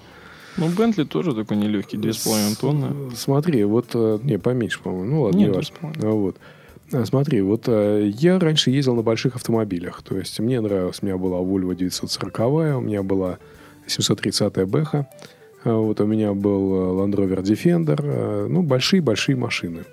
Ну, 0.58 0.70
Бентли 0.70 1.04
тоже 1.04 1.34
такой 1.34 1.58
нелегкий, 1.58 1.98
2,5 1.98 2.60
тонны. 2.60 3.15
Смотри, 3.15 3.63
вот, 3.63 3.89
э, 3.93 4.20
не, 4.24 4.39
поменьше, 4.39 4.80
по-моему, 4.82 5.06
ну 5.06 5.22
ладно, 5.22 5.38
Нет, 5.38 5.50
не 5.50 5.56
важно. 5.56 5.76
2,5. 5.82 6.12
Вот. 6.12 6.38
А, 6.91 7.06
Смотри, 7.06 7.41
вот 7.41 7.63
э, 7.67 8.12
я 8.15 8.39
раньше 8.39 8.72
ездил 8.72 8.96
на 8.96 9.02
больших 9.02 9.36
автомобилях. 9.36 10.02
То 10.04 10.17
есть 10.17 10.39
мне 10.39 10.62
нравилось, 10.62 11.00
у 11.02 11.06
меня 11.06 11.17
была 11.17 11.39
Volvo 11.39 11.76
940, 11.76 12.39
у 12.78 12.82
меня 12.82 13.04
была 13.04 13.39
730 13.88 14.67
Бэха, 14.67 15.08
а, 15.63 15.76
вот 15.76 16.00
у 16.00 16.06
меня 16.06 16.34
был 16.34 16.74
э, 16.74 17.04
Land 17.04 17.15
Rover 17.15 17.43
Defender, 17.43 18.00
э, 18.02 18.48
ну, 18.50 18.62
большие-большие 18.62 19.36
машины. 19.36 19.84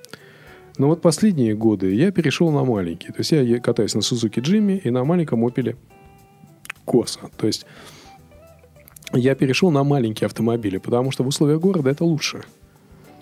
Но 0.78 0.88
вот 0.88 1.02
последние 1.02 1.54
годы 1.54 1.94
я 1.94 2.10
перешел 2.10 2.50
на 2.50 2.64
маленькие. 2.64 3.12
То 3.12 3.20
есть 3.20 3.32
я 3.32 3.60
катаюсь 3.60 3.94
на 3.94 4.00
Suzuki 4.00 4.40
Jimmy 4.40 4.78
и 4.78 4.90
на 4.90 5.04
маленьком 5.04 5.44
Opel 5.46 5.76
Corsa. 6.86 7.30
То 7.36 7.46
есть 7.46 7.64
я 9.14 9.34
перешел 9.34 9.70
на 9.70 9.84
маленькие 9.84 10.26
автомобили, 10.26 10.78
потому 10.78 11.10
что 11.10 11.24
в 11.24 11.28
условиях 11.28 11.60
города 11.60 11.90
это 11.90 12.04
лучше. 12.04 12.44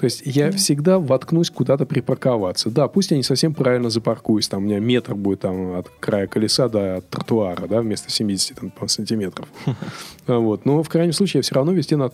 То 0.03 0.07
есть 0.07 0.23
я 0.25 0.51
всегда 0.51 0.99
воткнусь 0.99 1.49
куда-то 1.49 1.87
припарковаться. 1.87 2.71
Да, 2.71 2.89
пусть 2.89 3.13
я 3.13 3.17
не 3.17 3.23
совсем 3.23 3.55
правильно 3.55 3.89
запаркуюсь. 3.89 4.49
Там 4.49 4.65
у 4.65 4.67
меня 4.67 4.81
метр 4.81 5.15
будет 5.15 5.43
там, 5.43 5.77
от 5.77 5.89
края 6.01 6.27
колеса 6.27 6.69
до 6.69 7.05
тротуара, 7.09 7.69
да, 7.69 7.83
вместо 7.83 8.11
70 8.11 8.57
там, 8.59 8.89
сантиметров. 8.89 9.47
А 10.27 10.39
Вот. 10.39 10.67
Но 10.67 10.83
в 10.83 10.89
крайнем 10.89 11.13
случае 11.13 11.39
я 11.39 11.43
все 11.43 11.55
равно 11.55 11.71
везде... 11.71 11.97
да, 11.97 12.11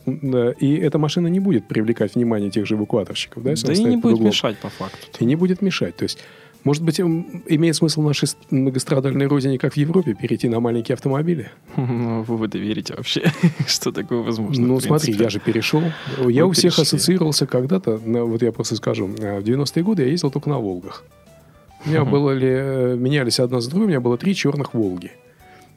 И 0.61 0.77
эта 0.77 0.99
машина 0.99 1.29
не 1.29 1.41
будет 1.41 1.67
привлекать 1.67 2.15
внимание 2.15 2.51
тех 2.51 2.67
же 2.67 2.75
эвакуаторщиков. 2.75 3.43
Да, 3.43 3.55
Да 3.55 3.73
и 3.73 3.85
не 3.85 3.97
будет 3.97 4.21
мешать 4.21 4.59
по 4.59 4.69
факту. 4.69 4.99
И 5.19 5.25
не 5.25 5.37
будет 5.37 5.63
мешать. 5.63 5.97
То 5.97 6.03
есть, 6.03 6.19
может 6.65 6.83
быть, 6.83 7.01
имеет 7.01 7.77
смысл 7.77 8.03
нашей 8.03 8.29
многострадальной 8.51 9.27
родине, 9.27 9.59
как 9.59 9.75
в 9.75 9.77
Европе, 9.77 10.15
перейти 10.15 10.49
на 10.49 10.61
маленькие 10.61 10.95
автомобили? 10.95 11.51
Ну, 11.77 12.23
вы 12.23 12.37
в 12.37 12.43
это 12.43 12.59
верите 12.59 12.95
вообще? 12.95 13.31
Что 13.67 13.93
такое 13.93 14.23
возможно? 14.23 14.67
Ну, 14.67 14.81
смотри, 14.81 15.15
я 15.15 15.31
же 15.31 15.41
перешел. 15.41 15.83
Я 16.27 16.47
у 16.47 16.53
всех 16.53 16.79
ассоциировался 16.79 17.47
когда-то, 17.47 17.97
вот 17.97 18.43
я 18.43 18.53
просто 18.53 18.77
скажу, 18.77 19.09
э, 19.19 19.41
в 19.41 19.45
90-е 19.45 19.83
годы 19.83 20.03
я 20.03 20.09
ездил 20.09 20.31
только 20.31 20.49
на 20.49 20.59
«Волгах». 20.59 21.05
У 21.87 21.91
меня 21.91 22.05
было 22.05 22.33
ли, 22.33 22.49
э, 22.51 22.97
менялись 22.99 23.39
одна 23.39 23.61
за 23.61 23.71
другой, 23.71 23.87
у 23.87 23.89
меня 23.89 24.01
было 24.01 24.19
три 24.19 24.35
черных 24.35 24.75
«Волги». 24.75 25.13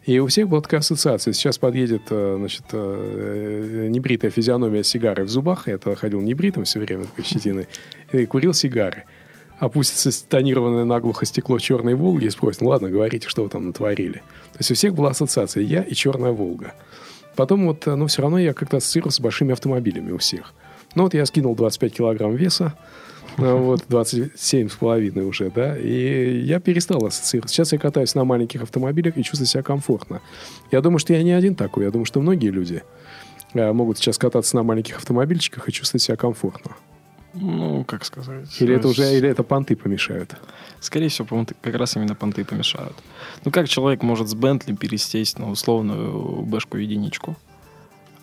И 0.04 0.18
у 0.18 0.26
всех 0.26 0.50
была 0.50 0.62
такая 0.62 0.80
ассоциация. 0.80 1.32
Сейчас 1.32 1.60
подъедет, 1.60 2.02
э, 2.10 2.36
значит, 2.40 2.66
небритая 2.74 4.32
физиономия 4.32 4.82
с 4.82 4.88
сигарой 4.88 5.26
в 5.26 5.30
зубах. 5.30 5.68
Я 5.68 5.78
тогда 5.78 5.96
ходил 5.96 6.22
небритым 6.22 6.64
все 6.64 6.80
время, 6.80 7.06
такой 7.06 7.24
щетиной. 7.24 7.68
И 8.12 8.26
курил 8.26 8.56
сигары. 8.56 9.04
Опустится 9.62 10.28
тонированное 10.28 10.86
наглухо 10.86 11.24
стекло 11.28 11.60
черной 11.60 11.94
Волги 11.94 12.26
и 12.26 12.30
спросит, 12.32 12.62
ну 12.62 12.70
ладно, 12.70 12.90
говорите, 12.90 13.30
что 13.30 13.44
вы 13.44 13.50
там 13.50 13.68
натворили. 13.68 14.24
То 14.54 14.58
есть 14.58 14.72
у 14.72 14.74
всех 14.74 14.96
была 14.96 15.12
ассоциация 15.12 15.62
«я» 15.62 15.84
и 15.84 15.94
«черная 15.94 16.32
Волга». 16.32 16.74
Потом 17.36 17.68
вот, 17.68 17.86
ну, 17.86 18.08
все 18.08 18.24
равно 18.24 18.40
я 18.40 18.54
как-то 18.54 18.78
ассоциировался 18.78 19.18
с 19.18 19.22
большими 19.22 19.54
автомобилями 19.54 20.12
у 20.12 20.18
всех. 20.18 20.56
Ну, 20.96 21.04
вот 21.04 21.14
я 21.14 21.28
скинул 21.28 21.56
25 21.56 21.94
килограмм 21.94 22.36
веса, 22.36 22.74
ну, 23.38 23.58
вот 23.64 23.84
27 23.88 24.68
с 24.68 24.74
половиной 24.74 25.26
уже, 25.26 25.52
да, 25.52 25.78
и 25.78 26.40
я 26.40 26.60
перестал 26.60 27.06
ассоциировать. 27.06 27.52
Сейчас 27.52 27.72
я 27.72 27.78
катаюсь 27.78 28.16
на 28.16 28.24
маленьких 28.24 28.64
автомобилях 28.64 29.16
и 29.16 29.24
чувствую 29.24 29.46
себя 29.46 29.62
комфортно. 29.62 30.22
Я 30.72 30.82
думаю, 30.82 30.98
что 30.98 31.14
я 31.14 31.22
не 31.22 31.34
один 31.34 31.54
такой, 31.54 31.86
я 31.86 31.92
думаю, 31.92 32.06
что 32.06 32.20
многие 32.20 32.50
люди 32.50 32.82
э, 33.54 33.72
могут 33.72 34.00
сейчас 34.00 34.18
кататься 34.18 34.56
на 34.56 34.64
маленьких 34.64 34.98
автомобильчиках 34.98 35.70
и 35.70 35.72
чувствовать 35.72 36.02
себя 36.02 36.18
комфортно. 36.18 36.72
Ну, 37.34 37.84
как 37.86 38.04
сказать. 38.06 38.62
Или 38.62 38.76
это 38.76 38.88
уже, 38.88 39.18
или 39.18 39.30
это 39.30 39.44
понты 39.44 39.76
помешают? 39.76 40.36
Скорее 40.80 41.08
всего, 41.08 41.46
как 41.62 41.76
раз 41.76 41.96
именно 41.96 42.16
понты 42.16 42.44
помешают. 42.44 42.96
Ну, 43.46 43.52
как 43.52 43.70
человек 43.70 44.04
может 44.04 44.28
с 44.28 44.34
Бентли 44.34 44.74
пересесть 44.76 45.40
на 45.40 45.50
условную 45.50 46.42
бэшку 46.42 46.78
единичку? 46.78 47.36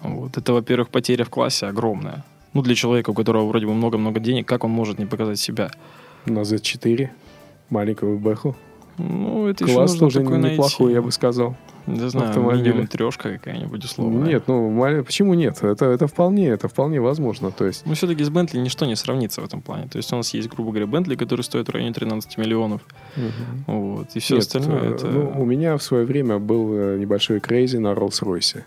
Вот. 0.03 0.37
Это, 0.37 0.53
во-первых, 0.53 0.91
потеря 0.91 1.25
в 1.25 1.31
классе 1.31 1.67
огромная. 1.67 2.25
Ну, 2.53 2.63
для 2.63 2.75
человека, 2.75 3.11
у 3.11 3.15
которого 3.15 3.47
вроде 3.47 3.67
бы 3.67 3.75
много-много 3.75 4.21
денег, 4.21 4.47
как 4.47 4.65
он 4.65 4.71
может 4.71 4.99
не 4.99 5.07
показать 5.07 5.39
себя? 5.39 5.71
На 6.27 6.41
Z4, 6.41 7.09
маленькую 7.71 8.19
бэху. 8.19 8.57
Ну, 8.99 9.47
это 9.47 9.65
Класс 9.65 9.93
еще 9.93 10.01
тоже 10.01 10.23
неплохой, 10.23 10.87
найти. 10.87 10.95
я 10.95 11.03
бы 11.03 11.13
сказал. 11.13 11.57
Не 11.89 12.11
знаю, 12.11 12.29
автомобиле. 12.29 12.63
минимум 12.65 12.87
трешка 12.87 13.33
какая-нибудь 13.33 13.85
условная. 13.85 14.27
Нет, 14.27 14.45
ну 14.47 15.05
почему 15.05 15.35
нет? 15.35 15.63
Это, 15.63 15.87
это 15.87 16.07
вполне, 16.07 16.49
это 16.49 16.69
вполне 16.69 17.01
возможно. 17.01 17.51
То 17.51 17.65
есть, 17.67 17.87
Но 17.87 17.95
все-таки 17.95 18.23
с 18.23 18.31
Бентли 18.31 18.59
ничто 18.59 18.85
не 18.85 18.97
сравнится 18.97 19.41
в 19.41 19.45
этом 19.45 19.63
плане. 19.63 19.89
То 19.89 19.97
есть 19.97 20.13
у 20.13 20.17
нас 20.17 20.35
есть, 20.35 20.49
грубо 20.49 20.71
говоря, 20.71 20.87
Бентли, 20.87 21.15
который 21.17 21.43
стоит 21.43 21.69
в 21.69 21.71
районе 21.71 21.93
13 21.93 22.39
миллионов. 22.39 22.83
Вот. 23.67 24.09
И 24.15 24.21
все 24.21 24.35
нет, 24.35 24.45
остальное 24.45 24.83
э, 24.83 24.95
это... 24.95 25.07
ну, 25.07 25.33
у 25.37 25.45
меня 25.45 25.77
в 25.77 25.83
свое 25.83 26.05
время 26.05 26.39
был 26.39 26.73
э, 26.75 26.99
небольшой 26.99 27.41
крейзи 27.41 27.79
на 27.79 27.93
Роллс-Ройсе. 27.93 28.65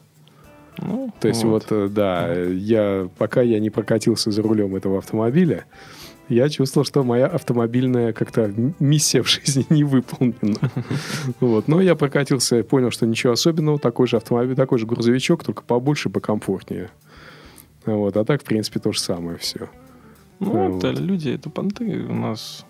ну, 0.77 1.11
То 1.19 1.27
есть 1.27 1.43
вот, 1.43 1.67
э, 1.69 1.87
да, 1.89 2.33
я 2.33 3.07
пока 3.17 3.41
я 3.41 3.59
не 3.59 3.69
прокатился 3.69 4.31
за 4.31 4.41
рулем 4.41 4.75
этого 4.75 4.97
автомобиля, 4.97 5.65
я 6.31 6.49
чувствовал, 6.49 6.85
что 6.85 7.03
моя 7.03 7.27
автомобильная 7.27 8.13
как-то 8.13 8.51
миссия 8.79 9.21
в 9.21 9.29
жизни 9.29 9.65
не 9.69 9.83
выполнена. 9.83 10.71
Вот. 11.39 11.67
Но 11.67 11.81
я 11.81 11.95
прокатился 11.95 12.59
и 12.59 12.63
понял, 12.63 12.91
что 12.91 13.05
ничего 13.05 13.33
особенного, 13.33 13.79
такой 13.79 14.07
же 14.07 14.17
автомобиль, 14.17 14.55
такой 14.55 14.79
же 14.79 14.85
грузовичок, 14.85 15.43
только 15.43 15.63
побольше, 15.63 16.09
покомфортнее. 16.09 16.89
Вот. 17.85 18.15
А 18.17 18.23
так, 18.23 18.41
в 18.41 18.45
принципе, 18.45 18.79
то 18.79 18.91
же 18.91 18.99
самое 18.99 19.37
все. 19.37 19.69
Ну, 20.39 20.69
вот. 20.69 20.83
это 20.83 20.99
люди, 20.99 21.29
это 21.29 21.49
понты. 21.49 22.05
У 22.07 22.13
нас 22.13 22.65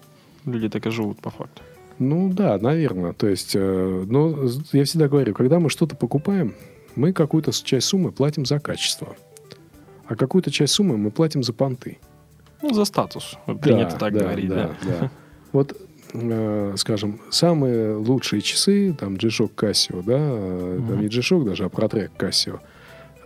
люди 0.46 0.68
так 0.70 0.86
и 0.88 0.90
живут 0.90 1.20
по 1.22 1.30
факту. 1.30 1.62
Ну 2.00 2.32
да, 2.34 2.58
наверное. 2.58 3.14
То 3.14 3.28
есть, 3.28 3.52
э, 3.54 4.06
но 4.08 4.48
я 4.72 4.86
всегда 4.86 5.08
говорю, 5.08 5.34
когда 5.34 5.60
мы 5.60 5.70
что-то 5.70 5.96
покупаем, 5.96 6.56
мы 6.96 7.14
какую-то 7.14 7.52
часть 7.52 7.88
суммы 7.88 8.12
платим 8.12 8.46
за 8.46 8.60
качество, 8.60 9.16
а 10.08 10.16
какую-то 10.16 10.52
часть 10.52 10.74
суммы 10.74 10.98
мы 10.98 11.12
платим 11.12 11.44
за 11.44 11.54
понты. 11.54 12.00
Ну, 12.62 12.74
за 12.74 12.86
статус. 12.86 13.38
Принято 13.62 13.98
так 13.98 14.14
говорить, 14.14 14.50
да. 14.50 14.72
да. 14.84 15.12
Вот, 15.52 15.76
э, 16.14 16.74
скажем, 16.78 17.20
самые 17.30 17.96
лучшие 17.96 18.42
часы, 18.42 18.96
там, 19.00 19.16
G-Shock 19.16 19.52
Casio, 19.56 20.04
да, 20.06 20.18
э, 20.18 20.80
там 20.88 21.02
не 21.02 21.08
G-Shock 21.08 21.44
даже, 21.46 21.66
а 21.66 21.68
Protrek 21.68 22.12
Casio, 22.18 22.60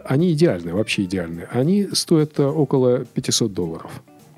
они 0.05 0.31
идеальные, 0.33 0.73
вообще 0.73 1.03
идеальные. 1.03 1.47
Они 1.51 1.87
стоят 1.93 2.39
э, 2.39 2.45
около 2.45 3.05
500 3.05 3.53
долларов. 3.53 3.91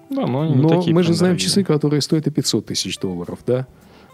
Да, 0.10 0.26
но 0.26 0.42
они 0.42 0.54
не 0.56 0.62
Но 0.62 0.70
такие 0.70 0.94
мы 0.96 1.04
же 1.04 1.14
знаем 1.14 1.34
дорогие. 1.36 1.48
часы, 1.50 1.64
которые 1.64 2.02
стоят 2.02 2.28
и 2.28 2.32
500 2.32 2.66
тысяч 2.66 2.98
долларов, 2.98 3.40
да? 3.46 3.68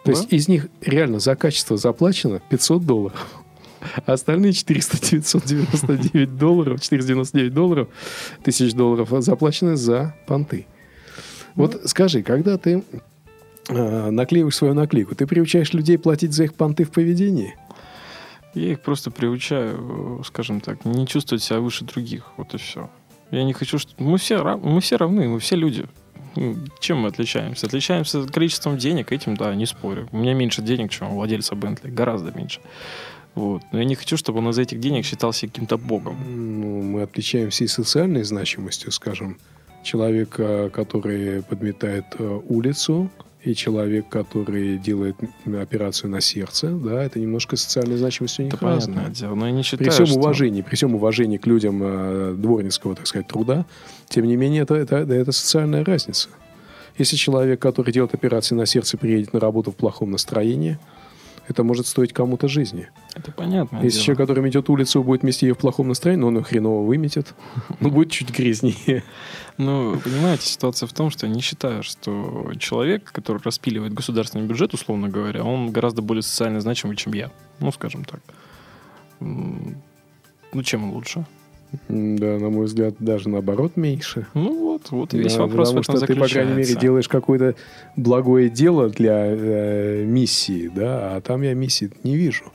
То 0.03 0.11
Да. 0.11 0.11
есть 0.11 0.33
из 0.33 0.47
них 0.47 0.67
реально 0.81 1.19
за 1.19 1.35
качество 1.35 1.77
заплачено 1.77 2.41
500 2.49 2.85
долларов. 2.85 3.29
А 4.05 4.13
остальные 4.13 4.53
400 4.53 4.97
999 5.05 6.37
долларов, 6.37 6.81
499 6.81 7.53
долларов, 7.53 7.87
тысяч 8.43 8.73
долларов 8.73 9.09
заплачены 9.19 9.75
за 9.75 10.15
понты. 10.25 10.65
Вот 11.55 11.81
скажи, 11.85 12.23
когда 12.23 12.57
ты 12.57 12.83
э, 13.69 14.09
наклеиваешь 14.09 14.55
свою 14.55 14.73
наклейку, 14.73 15.15
ты 15.15 15.27
приучаешь 15.27 15.73
людей 15.73 15.97
платить 15.97 16.33
за 16.33 16.45
их 16.45 16.55
понты 16.55 16.83
в 16.83 16.91
поведении? 16.91 17.55
Я 18.53 18.73
их 18.73 18.81
просто 18.81 19.11
приучаю, 19.11 20.19
э, 20.19 20.23
скажем 20.25 20.61
так, 20.61 20.85
не 20.85 21.07
чувствовать 21.07 21.43
себя 21.43 21.59
выше 21.59 21.85
других. 21.85 22.31
Вот 22.37 22.53
и 22.53 22.57
все. 22.57 22.89
Я 23.31 23.43
не 23.43 23.53
хочу, 23.53 23.79
что... 23.79 23.91
Мы 23.97 24.17
все, 24.17 24.43
мы 24.57 24.79
все 24.79 24.97
равны, 24.97 25.27
мы 25.27 25.39
все 25.39 25.55
люди. 25.55 25.85
Ну, 26.35 26.55
Чем 26.79 26.99
мы 26.99 27.09
отличаемся? 27.09 27.67
Отличаемся 27.67 28.25
количеством 28.25 28.77
денег, 28.77 29.11
этим, 29.11 29.35
да, 29.35 29.53
не 29.55 29.65
спорю. 29.65 30.07
У 30.11 30.17
меня 30.17 30.33
меньше 30.33 30.61
денег, 30.61 30.91
чем 30.91 31.11
у 31.11 31.15
владельца 31.15 31.55
Бентли, 31.55 31.89
гораздо 31.89 32.31
меньше. 32.31 32.59
Вот. 33.35 33.63
Но 33.71 33.79
я 33.79 33.85
не 33.85 33.95
хочу, 33.95 34.17
чтобы 34.17 34.39
он 34.39 34.49
из 34.49 34.59
этих 34.59 34.79
денег 34.79 35.05
считался 35.05 35.47
каким-то 35.47 35.77
богом. 35.77 36.17
Ну, 36.27 36.81
мы 36.81 37.01
отличаемся 37.03 37.63
и 37.63 37.67
социальной 37.67 38.23
значимостью, 38.23 38.91
скажем. 38.91 39.37
Человек, 39.83 40.29
который 40.71 41.43
подметает 41.43 42.05
э, 42.17 42.39
улицу, 42.47 43.09
и 43.43 43.53
человек, 43.53 44.07
который 44.07 44.77
делает 44.77 45.17
операцию 45.45 46.09
на 46.09 46.21
сердце, 46.21 46.69
да, 46.69 47.03
это 47.03 47.19
немножко 47.19 47.57
социальной 47.57 47.97
значимостью 47.97 48.43
у 48.43 48.45
них 48.45 48.53
Это 48.53 48.63
понятное 48.63 48.95
разное. 48.95 49.13
дело. 49.13 49.35
Но 49.35 49.45
я 49.47 49.51
не 49.51 49.63
считаю, 49.63 49.79
При 49.85 49.89
всем 49.93 50.05
что- 50.05 50.15
уважении, 50.19 50.61
при 50.61 50.75
всем 50.77 50.95
уважении 50.95 51.35
к 51.37 51.45
людям 51.45 51.81
э, 51.83 52.35
дворницкого, 52.37 52.95
так 52.95 53.05
сказать, 53.05 53.27
труда, 53.27 53.65
тем 54.07 54.25
не 54.25 54.37
менее, 54.37 54.61
это, 54.63 54.75
это, 54.75 54.95
это 54.95 55.31
социальная 55.33 55.83
разница. 55.83 56.29
Если 56.97 57.17
человек, 57.17 57.59
который 57.59 57.91
делает 57.91 58.13
операции 58.13 58.55
на 58.55 58.65
сердце, 58.65 58.97
приедет 58.97 59.33
на 59.33 59.41
работу 59.41 59.71
в 59.71 59.75
плохом 59.75 60.11
настроении, 60.11 60.77
это 61.47 61.63
может 61.63 61.87
стоить 61.87 62.13
кому-то 62.13 62.47
жизни. 62.47 62.89
Это 63.15 63.31
понятно. 63.31 63.79
Если 63.83 63.99
человек, 63.99 64.19
который 64.19 64.43
метет 64.43 64.69
улицу, 64.69 65.03
будет 65.03 65.23
мести 65.23 65.45
ее 65.45 65.53
в 65.53 65.57
плохом 65.57 65.87
настроении, 65.87 66.21
но 66.21 66.27
он 66.27 66.37
ее 66.37 66.43
хреново 66.43 66.85
выметит, 66.85 67.33
ну, 67.79 67.89
будет 67.89 68.11
чуть 68.11 68.29
грязнее. 68.31 69.03
Ну, 69.57 69.99
понимаете, 70.03 70.47
ситуация 70.47 70.87
в 70.87 70.93
том, 70.93 71.09
что 71.09 71.27
я 71.27 71.33
не 71.33 71.41
считаю, 71.41 71.83
что 71.83 72.51
человек, 72.59 73.11
который 73.11 73.41
распиливает 73.43 73.93
государственный 73.93 74.45
бюджет, 74.45 74.73
условно 74.73 75.09
говоря, 75.09 75.43
он 75.43 75.71
гораздо 75.71 76.01
более 76.01 76.23
социально 76.23 76.61
значимый, 76.61 76.95
чем 76.95 77.13
я. 77.13 77.31
Ну, 77.59 77.71
скажем 77.71 78.05
так. 78.05 78.21
Ну, 79.19 80.63
чем 80.63 80.93
лучше? 80.93 81.25
Да, 81.89 82.37
на 82.39 82.49
мой 82.49 82.65
взгляд, 82.65 82.95
даже 82.99 83.29
наоборот 83.29 83.77
меньше. 83.77 84.27
Ну 84.33 84.59
вот, 84.59 84.91
вот 84.91 85.13
и 85.13 85.17
весь 85.17 85.35
Да, 85.35 85.43
вопрос 85.43 85.71
в 85.71 85.75
потому 85.75 85.97
этом 85.97 86.07
что 86.07 86.13
ты, 86.13 86.19
по 86.19 86.27
крайней 86.27 86.53
мере, 86.53 86.75
делаешь 86.75 87.07
какое-то 87.07 87.55
благое 87.95 88.49
дело 88.49 88.89
для 88.89 89.25
э, 89.25 90.03
миссии, 90.05 90.71
да, 90.73 91.15
а 91.15 91.21
там 91.21 91.41
я 91.41 91.53
миссии 91.53 91.91
не 92.03 92.15
вижу. 92.15 92.45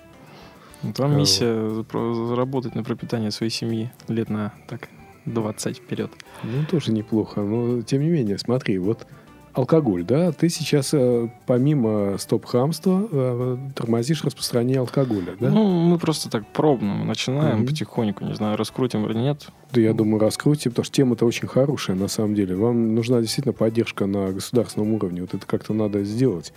Ну, 0.83 0.93
Там 0.93 1.13
А, 1.13 1.15
миссия 1.17 1.85
заработать 2.29 2.75
на 2.75 2.85
пропитание 2.85 3.31
своей 3.31 3.51
семьи 3.51 3.91
лет 4.07 4.31
на 4.31 4.53
так 4.69 4.89
20 5.25 5.79
вперед. 5.79 6.11
Ну, 6.45 6.65
тоже 6.71 6.93
неплохо. 6.93 7.41
Но, 7.41 7.83
тем 7.83 8.03
не 8.03 8.09
менее, 8.09 8.39
смотри, 8.39 8.79
вот 8.79 9.07
алкоголь, 9.53 10.05
да, 10.05 10.33
ты 10.33 10.49
сейчас 10.49 10.91
э, 10.93 11.29
помимо 11.47 12.17
стоп-хамства 12.19 13.09
э, 13.11 13.57
тормозишь 13.75 14.25
распространение 14.25 14.81
алкоголя, 14.81 15.35
да? 15.41 15.51
Ну, 15.51 15.69
мы 15.69 15.99
просто 15.99 16.31
так 16.31 16.47
пробно 16.53 17.05
начинаем 17.05 17.59
Мгм. 17.59 17.67
потихоньку, 17.67 18.25
не 18.25 18.35
знаю, 18.35 18.57
раскрутим 18.57 19.07
или 19.07 19.19
нет. 19.19 19.49
Да, 19.73 19.81
я 19.81 19.93
думаю, 19.93 20.21
раскройте, 20.21 20.71
потому 20.71 20.85
что 20.85 20.95
тема-то 20.95 21.27
очень 21.27 21.49
хорошая, 21.49 21.97
на 21.97 22.09
самом 22.09 22.35
деле. 22.35 22.55
Вам 22.57 22.95
нужна 22.95 23.21
действительно 23.21 23.53
поддержка 23.53 24.07
на 24.07 24.33
государственном 24.33 24.93
уровне. 24.95 25.21
Вот 25.23 25.35
это 25.35 25.47
как-то 25.47 25.73
надо 25.75 26.05
сделать. 26.05 26.53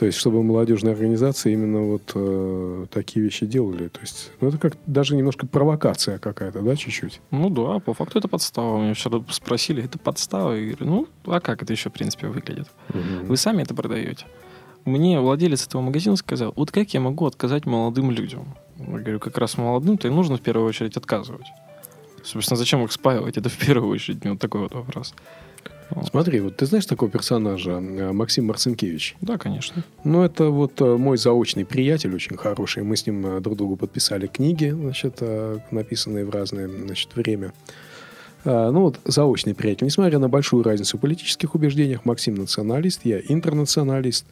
То 0.00 0.06
есть, 0.06 0.16
чтобы 0.16 0.42
молодежные 0.42 0.94
организации 0.94 1.52
именно 1.52 1.82
вот 1.82 2.12
э, 2.14 2.86
такие 2.90 3.22
вещи 3.22 3.44
делали. 3.44 3.88
То 3.88 4.00
есть, 4.00 4.30
ну, 4.40 4.48
это 4.48 4.56
как 4.56 4.78
даже 4.86 5.14
немножко 5.14 5.46
провокация 5.46 6.18
какая-то, 6.18 6.62
да, 6.62 6.74
чуть-чуть? 6.74 7.20
Ну 7.30 7.50
да, 7.50 7.80
по 7.80 7.92
факту 7.92 8.18
это 8.18 8.26
подстава. 8.26 8.80
Меня 8.80 8.94
вчера 8.94 9.22
спросили, 9.28 9.84
это 9.84 9.98
подстава? 9.98 10.54
Я 10.54 10.74
говорю, 10.74 10.86
ну, 10.86 11.08
а 11.26 11.40
как 11.40 11.62
это 11.62 11.74
еще, 11.74 11.90
в 11.90 11.92
принципе, 11.92 12.28
выглядит? 12.28 12.66
Вы 12.88 13.36
сами 13.36 13.60
это 13.60 13.74
продаете. 13.74 14.24
Мне 14.86 15.20
владелец 15.20 15.66
этого 15.66 15.82
магазина 15.82 16.16
сказал, 16.16 16.54
вот 16.56 16.70
как 16.70 16.94
я 16.94 17.00
могу 17.00 17.26
отказать 17.26 17.66
молодым 17.66 18.10
людям? 18.10 18.56
Я 18.78 18.86
говорю, 18.86 19.20
как 19.20 19.36
раз 19.36 19.58
молодым-то 19.58 20.08
и 20.08 20.10
нужно 20.10 20.38
в 20.38 20.40
первую 20.40 20.66
очередь 20.66 20.96
отказывать. 20.96 21.48
Собственно, 22.24 22.56
зачем 22.56 22.82
их 22.84 22.92
спаивать? 22.92 23.36
Это 23.36 23.50
в 23.50 23.58
первую 23.58 23.92
очередь 23.92 24.24
вот 24.24 24.38
такой 24.38 24.62
вот 24.62 24.72
вопрос. 24.72 25.14
Смотри, 26.08 26.40
вот 26.40 26.56
ты 26.56 26.66
знаешь 26.66 26.86
такого 26.86 27.10
персонажа 27.10 27.72
э, 27.72 28.12
Максим 28.12 28.46
Марцинкевич? 28.46 29.16
Да, 29.20 29.38
конечно. 29.38 29.82
Ну, 30.04 30.22
это 30.22 30.50
вот 30.50 30.80
э, 30.80 30.96
мой 30.96 31.16
заочный 31.18 31.64
приятель, 31.64 32.14
очень 32.14 32.36
хороший. 32.36 32.82
Мы 32.82 32.96
с 32.96 33.06
ним 33.06 33.26
э, 33.26 33.40
друг 33.40 33.56
другу 33.56 33.76
подписали 33.76 34.26
книги, 34.26 34.70
значит, 34.70 35.20
написанные 35.70 36.24
в 36.24 36.30
разное 36.30 36.68
значит, 36.68 37.14
время. 37.14 37.52
Ну, 38.44 38.80
вот 38.80 39.00
заочный 39.04 39.54
приятель. 39.54 39.84
Несмотря 39.84 40.18
на 40.18 40.30
большую 40.30 40.62
разницу 40.62 40.96
в 40.96 41.00
политических 41.00 41.54
убеждениях, 41.54 42.06
Максим 42.06 42.36
националист, 42.36 43.02
я 43.04 43.20
интернационалист. 43.20 44.24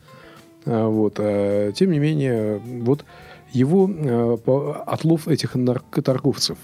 Вот. 0.65 1.15
Тем 1.17 1.91
не 1.91 1.99
менее, 1.99 2.59
вот 2.59 3.05
его 3.53 4.41
отлов 4.87 5.29
этих 5.29 5.55
наркоторговцев, 5.55 6.57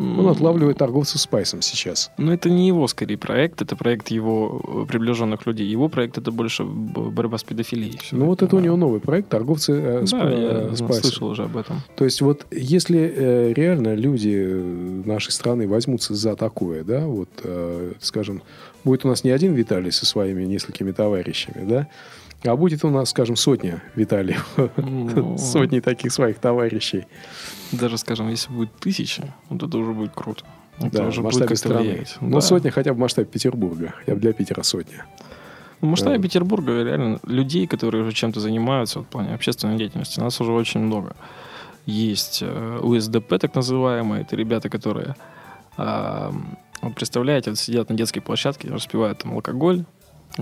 Он 0.00 0.28
отлавливает 0.28 0.78
торговцев 0.78 1.20
спайсом 1.20 1.60
сейчас. 1.62 2.10
Ну, 2.16 2.32
это 2.32 2.48
не 2.48 2.66
его, 2.66 2.88
скорее, 2.88 3.18
проект. 3.18 3.60
Это 3.60 3.76
проект 3.76 4.08
его 4.08 4.60
э, 4.66 4.86
приближенных 4.86 5.46
людей. 5.46 5.66
Его 5.66 5.88
проект 5.88 6.16
это 6.16 6.30
больше 6.32 6.64
борьба 6.64 7.36
с 7.36 7.44
педофилией. 7.44 8.00
Ну, 8.12 8.26
вот 8.26 8.42
это 8.42 8.56
у 8.56 8.60
него 8.60 8.76
новый 8.76 9.00
проект 9.00 9.28
«Торговцы 9.28 9.72
э, 9.72 10.00
Да, 10.00 10.04
спа- 10.04 10.30
э, 10.30 10.68
я 10.70 10.76
спайсом». 10.76 11.02
слышал 11.04 11.28
уже 11.28 11.44
об 11.44 11.56
этом. 11.56 11.82
То 11.96 12.04
есть 12.04 12.20
вот 12.22 12.46
если 12.50 12.98
э, 12.98 13.52
реально 13.52 13.94
люди 13.94 14.34
э, 14.34 15.02
нашей 15.04 15.32
страны 15.32 15.68
возьмутся 15.68 16.14
за 16.14 16.34
такое, 16.36 16.82
да, 16.82 17.06
вот, 17.06 17.28
э, 17.44 17.92
скажем, 18.00 18.42
будет 18.84 19.04
у 19.04 19.08
нас 19.08 19.24
не 19.24 19.30
один 19.30 19.54
Виталий 19.54 19.92
со 19.92 20.06
своими 20.06 20.44
несколькими 20.44 20.92
товарищами, 20.92 21.68
да, 21.68 21.88
а 22.44 22.56
будет 22.56 22.84
у 22.84 22.90
нас, 22.90 23.10
скажем, 23.10 23.36
сотня 23.36 23.82
Виталиев, 23.94 24.46
Ну, 24.76 25.36
сотни 25.38 25.80
таких 25.80 26.12
своих 26.12 26.38
товарищей. 26.38 27.06
Даже, 27.72 27.98
скажем, 27.98 28.28
если 28.28 28.50
будет 28.52 28.72
тысяча, 28.78 29.34
вот 29.48 29.62
это 29.62 29.76
уже 29.78 29.92
будет 29.92 30.12
круто. 30.14 30.44
Это 30.78 30.98
Да, 30.98 31.06
уже 31.08 31.20
в 31.20 31.24
масштабе 31.24 31.56
страны. 31.56 31.80
влиять. 31.82 32.16
Ну, 32.20 32.30
Да. 32.36 32.40
сотня 32.40 32.70
хотя 32.70 32.92
бы 32.92 32.96
в 32.96 33.00
масштабе 33.00 33.26
Петербурга, 33.28 33.92
хотя 33.98 34.14
бы 34.14 34.20
для 34.20 34.32
Питера 34.32 34.62
сотня. 34.62 35.04
В 35.82 35.86
масштабе 35.86 36.16
Да. 36.16 36.22
Петербурга 36.22 36.82
реально 36.82 37.20
людей, 37.26 37.66
которые 37.66 38.02
уже 38.02 38.12
чем-то 38.12 38.40
занимаются 38.40 38.98
вот, 39.00 39.08
в 39.08 39.10
плане 39.10 39.34
общественной 39.34 39.76
деятельности, 39.76 40.20
у 40.20 40.22
нас 40.22 40.40
уже 40.40 40.52
очень 40.52 40.80
много. 40.80 41.14
Есть 41.86 42.40
э, 42.42 42.78
УСДП, 42.82 43.38
так 43.38 43.54
называемые, 43.54 44.22
это 44.22 44.36
ребята, 44.36 44.68
которые, 44.68 45.14
вот 45.76 46.94
представляете, 46.94 47.50
вот 47.50 47.58
сидят 47.58 47.88
на 47.90 47.96
детской 47.96 48.20
площадке, 48.20 48.68
распивают 48.68 49.18
там 49.18 49.32
алкоголь, 49.34 49.84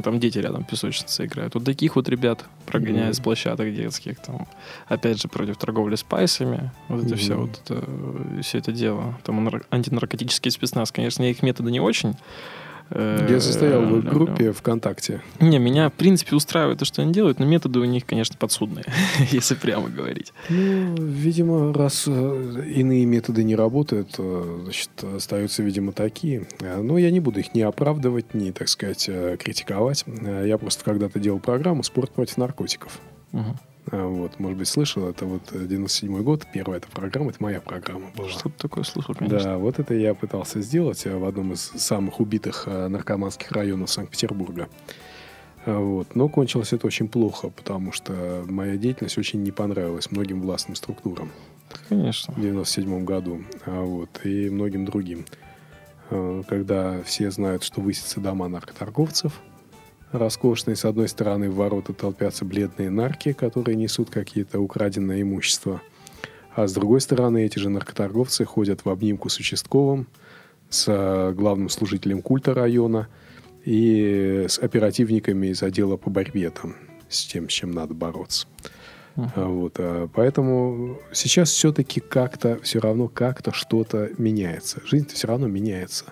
там 0.03 0.21
дети 0.21 0.39
рядом 0.39 0.65
песочницы 0.65 1.25
играют. 1.27 1.55
Вот 1.55 1.65
таких 1.65 1.97
вот 1.97 2.09
ребят 2.09 2.45
прогоняют 2.67 3.07
Мгм. 3.09 3.15
с 3.15 3.21
площадок 3.21 3.75
детских, 3.75 4.19
там, 4.21 4.47
опять 4.87 5.21
же, 5.21 5.29
против 5.29 5.57
торговли 5.57 5.97
спайсами, 5.97 6.71
вот 6.89 6.99
это 7.01 7.09
Мгм. 7.15 7.17
все, 7.19 7.35
вот 7.37 7.61
это, 7.65 8.43
все 8.43 8.59
это 8.59 8.73
дело. 8.73 9.19
Там 9.25 9.43
нар- 9.45 9.65
антинаркотический 9.71 10.51
спецназ, 10.51 10.93
конечно, 10.93 11.23
их 11.25 11.43
методы 11.43 11.71
не 11.71 11.81
очень. 11.81 12.15
Э, 12.91 13.27
Я 13.31 13.41
состоял 13.41 13.83
в 13.83 14.03
группе 14.05 14.53
ВКонтакте. 14.53 15.23
Не, 15.41 15.59
меня, 15.59 15.91
в 15.91 15.93
принципе, 15.95 16.37
устраивает 16.37 16.79
то, 16.79 16.85
что 16.85 17.03
они 17.03 17.13
делают, 17.13 17.39
но 17.39 17.47
методы 17.47 17.79
у 17.79 17.85
них, 17.85 18.07
конечно, 18.07 18.37
подсудные, 18.39 18.85
если 19.31 19.55
прямо 19.55 19.89
говорить. 19.89 20.33
Ну, 20.49 20.95
видимо, 20.97 21.73
раз 21.73 22.05
э, 22.07 22.65
иные 22.75 23.05
методы 23.05 23.45
не 23.45 23.57
работают, 23.57 24.17
значит, 24.17 24.91
остаются, 25.03 25.63
видимо, 25.63 25.93
такие. 25.93 26.47
Э, 26.61 26.81
Но 26.81 26.99
я 26.99 27.11
не 27.11 27.21
буду 27.21 27.41
их 27.41 27.55
ни 27.55 27.61
оправдывать, 27.61 28.35
ни, 28.35 28.51
так 28.51 28.69
сказать, 28.69 29.09
критиковать. 29.39 30.05
Я 30.45 30.59
просто 30.59 30.85
когда-то 30.85 31.19
делал 31.19 31.41
программу 31.41 31.83
«Спорт 31.83 32.11
против 32.11 32.37
наркотиков». 32.37 33.01
Мгм. 33.33 33.59
Э, 33.91 34.05
Вот, 34.05 34.39
может 34.39 34.59
быть, 34.59 34.69
слышал, 34.69 35.09
это 35.09 35.25
вот 35.25 35.43
э, 35.53 35.67
97 35.67 36.23
год, 36.23 36.47
первая 36.53 36.79
эта 36.79 36.89
программа, 36.89 37.31
это 37.31 37.43
моя 37.43 37.61
программа 37.61 38.11
была. 38.17 38.29
Что-то 38.29 38.57
такое 38.59 38.85
слышал, 38.85 39.15
конечно. 39.15 39.39
Да, 39.39 39.59
вот 39.59 39.79
это 39.79 39.95
я 39.95 40.15
пытался 40.15 40.61
сделать 40.61 41.07
э, 41.07 41.17
в 41.17 41.25
одном 41.25 41.53
из 41.53 41.61
самых 41.61 42.21
убитых 42.21 42.65
э, 42.67 42.89
наркоманских 42.89 43.51
районов 43.53 43.91
Санкт-Петербурга. 43.91 44.69
Э, 45.65 45.77
Вот. 45.77 46.15
Но 46.15 46.29
кончилось 46.29 46.73
это 46.73 46.87
очень 46.87 47.09
плохо, 47.09 47.51
потому 47.51 47.93
что 47.93 48.45
моя 48.49 48.77
деятельность 48.77 49.19
очень 49.19 49.43
не 49.43 49.53
понравилась 49.53 50.11
многим 50.11 50.43
властным 50.43 50.75
структурам 50.77 51.31
Конечно. 51.89 52.35
в 52.35 52.41
97 52.41 53.05
году 53.05 53.43
а, 53.67 53.83
вот, 53.83 54.21
и 54.25 54.51
многим 54.51 54.85
другим. 54.85 55.25
Когда 56.49 57.03
все 57.03 57.31
знают, 57.31 57.63
что 57.63 57.83
высятся 57.83 58.19
дома 58.19 58.49
наркоторговцев, 58.49 59.43
роскошные, 60.13 60.77
с 60.77 60.85
одной 60.85 61.09
стороны 61.09 61.51
в 61.51 61.57
ворота 61.57 61.93
толпятся 61.93 62.45
бледные 62.45 62.91
нарки, 62.91 63.33
которые 63.33 63.77
несут 63.77 64.11
какие-то 64.11 64.61
украденное 64.61 65.23
имущество, 65.23 65.83
а 66.55 66.67
с 66.67 66.73
другой 66.73 67.01
стороны 67.01 67.45
эти 67.45 67.59
же 67.59 67.69
наркоторговцы 67.69 68.45
ходят 68.45 68.85
в 68.85 68.89
обнимку 68.89 69.29
с 69.29 69.39
участковым, 69.39 70.09
с 70.71 70.85
э, 70.89 71.33
главным 71.33 71.69
служителем 71.69 72.23
культа 72.23 72.55
района 72.55 73.09
и 73.65 74.47
с 74.49 74.59
оперативниками 74.59 75.49
из 75.49 75.63
отдела 75.63 75.97
по 75.97 76.11
борьбе 76.11 76.51
там, 76.51 76.75
с 77.09 77.27
тем, 77.27 77.49
с 77.49 77.53
чем 77.53 77.71
надо 77.71 77.95
бороться. 77.95 78.47
А 79.17 79.47
Вот, 79.47 79.75
а, 79.79 80.09
поэтому 80.15 80.99
сейчас 81.13 81.51
все-таки 81.51 82.01
как-то, 82.01 82.59
все 82.63 82.79
равно 82.81 83.09
как-то 83.09 83.53
что-то 83.53 84.11
меняется. 84.17 84.81
Жизнь 84.85 85.09
все 85.13 85.27
равно 85.27 85.49
меняется. 85.49 86.05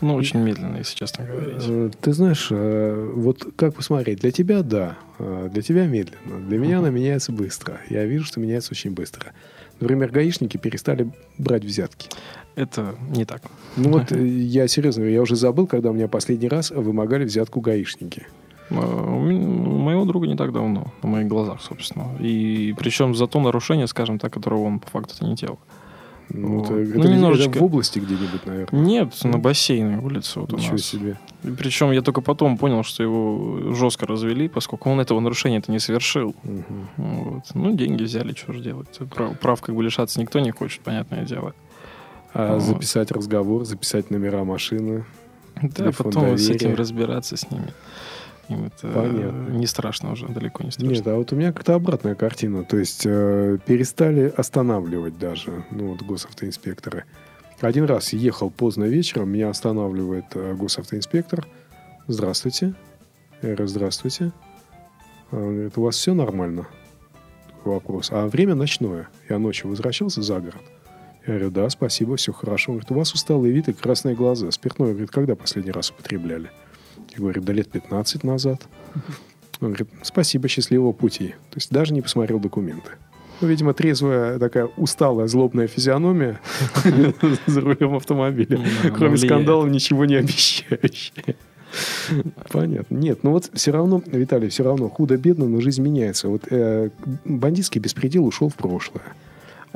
Ну, 0.00 0.14
очень 0.14 0.40
медленно, 0.40 0.76
если 0.76 0.96
честно 0.96 1.24
говорить. 1.24 1.62
Э, 1.66 1.90
Ты 2.00 2.12
знаешь, 2.12 2.48
э, 2.50 3.10
вот 3.14 3.46
как 3.56 3.74
посмотреть, 3.74 4.20
для 4.20 4.30
тебя 4.30 4.62
да, 4.62 4.96
э, 5.18 5.48
для 5.52 5.62
тебя 5.62 5.86
медленно, 5.86 6.40
для 6.46 6.58
меня 6.58 6.78
она 6.78 6.90
меняется 6.90 7.32
быстро. 7.32 7.80
Я 7.88 8.04
вижу, 8.04 8.24
что 8.24 8.40
меняется 8.40 8.72
очень 8.72 8.92
быстро. 8.92 9.32
Например, 9.80 10.10
гаишники 10.10 10.56
перестали 10.56 11.10
брать 11.38 11.64
взятки. 11.64 12.08
Это 12.54 12.94
не 13.10 13.24
так. 13.24 13.42
Ну 13.76 13.90
вот 13.90 14.10
я 14.16 14.68
серьезно 14.68 15.04
я 15.04 15.22
уже 15.22 15.36
забыл, 15.36 15.66
когда 15.66 15.90
у 15.90 15.92
меня 15.92 16.08
последний 16.08 16.48
раз 16.48 16.70
вымогали 16.70 17.24
взятку 17.24 17.60
гаишники. 17.60 18.26
У 18.68 18.74
моего 18.74 20.04
друга 20.04 20.26
не 20.26 20.36
так 20.36 20.52
давно, 20.52 20.92
на 21.02 21.08
моих 21.08 21.28
глазах, 21.28 21.60
собственно. 21.62 22.16
И 22.18 22.74
причем 22.76 23.14
за 23.14 23.28
то 23.28 23.40
нарушение, 23.40 23.86
скажем 23.86 24.18
так, 24.18 24.32
которого 24.32 24.64
он 24.64 24.80
по 24.80 24.88
факту 24.88 25.24
не 25.24 25.36
делал. 25.36 25.60
Ну, 26.28 26.58
Вот. 26.58 26.70
это, 26.70 26.74
Ну, 26.74 27.00
это 27.04 27.08
немножечко. 27.12 27.58
в 27.58 27.62
области 27.62 27.98
где-нибудь, 28.00 28.44
наверное. 28.46 28.80
Нет, 28.80 29.14
на 29.24 29.38
бассейной 29.38 29.98
улице 29.98 30.40
вот 30.40 30.52
у 30.52 30.56
Ничего 30.56 30.72
нас. 30.72 30.82
себе. 30.82 31.18
И 31.44 31.50
Причем 31.50 31.92
я 31.92 32.02
только 32.02 32.20
потом 32.20 32.58
понял, 32.58 32.82
что 32.82 33.02
его 33.02 33.72
жестко 33.74 34.06
развели, 34.06 34.48
поскольку 34.48 34.90
он 34.90 34.98
этого 35.00 35.20
нарушения-то 35.20 35.70
не 35.70 35.78
совершил. 35.78 36.34
Мгм. 36.42 36.88
Вот. 36.96 37.42
Ну, 37.54 37.74
деньги 37.76 38.02
взяли, 38.02 38.34
что 38.34 38.52
же 38.52 38.60
делать. 38.60 38.98
Прав, 39.14 39.38
прав 39.38 39.60
как 39.62 39.74
бы 39.74 39.82
лишаться 39.84 40.20
никто 40.20 40.40
не 40.40 40.50
хочет, 40.50 40.80
понятное 40.80 41.24
дело. 41.24 41.54
А 42.34 42.54
Вот. 42.54 42.62
записать 42.62 43.12
разговор, 43.12 43.64
записать 43.64 44.10
номера 44.10 44.42
машины. 44.44 45.04
Да, 45.62 45.90
потом 45.96 46.36
с 46.36 46.48
этим 46.50 46.58
доверия. 46.58 46.74
разбираться 46.74 47.36
с 47.36 47.50
ними. 47.50 47.72
Им 48.48 48.64
это 48.66 48.88
Понятно. 48.88 49.48
не 49.50 49.66
страшно 49.66 50.12
уже, 50.12 50.28
далеко 50.28 50.62
не 50.62 50.70
страшно. 50.70 50.92
Нет, 50.92 51.06
а 51.06 51.16
вот 51.16 51.32
у 51.32 51.36
меня 51.36 51.52
как-то 51.52 51.74
обратная 51.74 52.14
картина. 52.14 52.64
То 52.64 52.76
есть 52.76 53.02
э, 53.04 53.58
перестали 53.66 54.32
останавливать 54.36 55.18
даже, 55.18 55.64
ну 55.70 55.88
вот 55.88 56.02
госавтоинспекторы. 56.02 57.04
Один 57.60 57.84
раз 57.84 58.12
ехал 58.12 58.50
поздно 58.50 58.84
вечером, 58.84 59.30
меня 59.30 59.48
останавливает 59.48 60.26
э, 60.34 60.54
госавтоинспектор. 60.54 61.46
Здравствуйте. 62.06 62.74
Говорю, 63.42 63.66
здравствуйте. 63.66 64.32
Он 65.32 65.54
говорит, 65.54 65.76
у 65.76 65.82
вас 65.82 65.96
все 65.96 66.14
нормально? 66.14 66.68
Такой 67.48 67.74
Вопрос. 67.74 68.10
А 68.12 68.28
время 68.28 68.54
ночное. 68.54 69.08
Я 69.28 69.38
ночью 69.38 69.68
возвращался 69.70 70.22
за 70.22 70.38
город. 70.38 70.62
Я 71.26 71.34
говорю, 71.34 71.50
да, 71.50 71.68
спасибо, 71.68 72.16
все 72.16 72.32
хорошо. 72.32 72.72
Он 72.72 72.78
говорит, 72.78 72.92
у 72.92 72.94
вас 72.94 73.12
усталый 73.12 73.50
вид 73.50 73.68
и 73.68 73.72
красные 73.72 74.14
глаза. 74.14 74.50
Спиртное, 74.52 74.90
говорит, 74.90 75.10
когда 75.10 75.34
последний 75.34 75.72
раз 75.72 75.90
употребляли? 75.90 76.50
Я 77.16 77.22
говорю, 77.22 77.42
да 77.42 77.52
лет 77.52 77.68
15 77.70 78.24
назад. 78.24 78.66
Он 79.60 79.68
говорит, 79.68 79.88
спасибо, 80.02 80.48
счастливого 80.48 80.92
пути. 80.92 81.28
То 81.50 81.56
есть 81.56 81.70
даже 81.70 81.94
не 81.94 82.02
посмотрел 82.02 82.38
документы. 82.38 82.90
Ну, 83.40 83.48
видимо, 83.48 83.74
трезвая 83.74 84.38
такая 84.38 84.66
усталая, 84.76 85.26
злобная 85.26 85.66
физиономия 85.66 86.40
за 87.46 87.60
рулем 87.60 87.94
автомобиля. 87.94 88.60
Да, 88.82 88.90
Кроме 88.90 89.16
скандалов 89.16 89.68
ничего 89.68 90.04
не 90.04 90.16
обещающая. 90.16 91.36
Понятно. 92.50 92.94
Нет, 92.94 93.20
ну 93.22 93.32
вот 93.32 93.50
все 93.52 93.72
равно, 93.72 94.02
Виталий, 94.06 94.48
все 94.48 94.62
равно 94.62 94.88
худо-бедно, 94.88 95.46
но 95.46 95.60
жизнь 95.60 95.82
меняется. 95.82 96.28
Вот 96.28 96.42
э, 96.50 96.90
бандитский 97.24 97.80
беспредел 97.80 98.24
ушел 98.24 98.48
в 98.48 98.54
прошлое. 98.54 99.14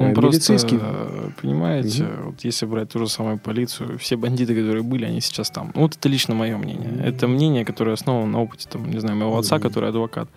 Он 0.01 0.07
Э, 0.07 0.15
просто, 0.15 0.53
милицейский- 0.53 0.79
э, 0.83 1.31
понимаете, 1.43 2.07
вот 2.25 2.45
если 2.45 2.67
брать 2.67 2.89
ту 2.89 2.99
же 2.99 3.07
самую 3.09 3.39
полицию, 3.39 3.99
все 3.99 4.17
бандиты, 4.17 4.55
которые 4.55 4.83
были, 4.83 5.05
они 5.05 5.21
сейчас 5.21 5.51
там. 5.51 5.71
Ну, 5.75 5.83
вот 5.83 5.97
это 5.97 6.09
лично 6.09 6.35
мое 6.35 6.57
мнение. 6.57 7.05
Это 7.05 7.29
мнение, 7.29 7.65
которое 7.65 7.93
основано 7.93 8.27
на 8.33 8.41
опыте, 8.43 8.69
там, 8.73 8.91
не 8.91 8.99
знаю, 9.01 9.17
моего 9.17 9.37
отца, 9.39 9.57
Мгм. 9.57 9.63
который 9.63 9.89
адвокат. 9.91 10.29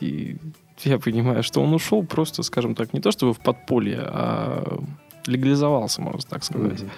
И 0.00 0.36
я 0.84 0.98
понимаю, 0.98 1.42
что 1.42 1.62
он 1.62 1.72
ушел 1.74 2.04
просто, 2.04 2.42
скажем 2.42 2.74
так, 2.74 2.92
не 2.94 3.00
то 3.00 3.10
чтобы 3.12 3.32
в 3.32 3.38
подполье, 3.38 4.00
а 4.02 4.78
легализовался, 5.26 6.02
можно 6.02 6.22
так 6.28 6.44
сказать. 6.44 6.80
Мгм. 6.82 6.90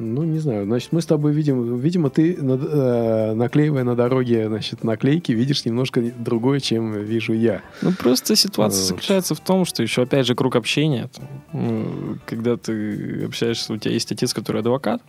Ну, 0.00 0.24
не 0.24 0.38
знаю. 0.38 0.64
Значит, 0.64 0.92
мы 0.92 1.00
с 1.02 1.06
тобой 1.06 1.32
видим, 1.32 1.76
видимо, 1.78 2.10
ты, 2.10 2.34
э, 2.34 3.34
наклеивая 3.34 3.84
на 3.84 3.94
дороге, 3.94 4.48
значит, 4.48 4.82
наклейки, 4.82 5.32
видишь 5.32 5.64
немножко 5.64 6.00
другое, 6.18 6.60
чем 6.60 6.92
вижу 6.92 7.32
я. 7.32 7.62
Ну, 7.82 7.92
просто 7.92 8.34
ситуация 8.36 8.80
Вот. 8.80 8.88
заключается 8.88 9.34
в 9.34 9.40
том, 9.40 9.64
что 9.64 9.82
еще, 9.82 10.02
опять 10.02 10.26
же, 10.26 10.34
круг 10.34 10.56
общения. 10.56 11.08
ну, 11.52 12.16
когда 12.26 12.56
ты 12.56 13.24
общаешься, 13.26 13.72
у 13.72 13.76
тебя 13.76 13.92
есть 13.92 14.10
отец, 14.12 14.32
который 14.32 14.60
адвокат, 14.60 15.02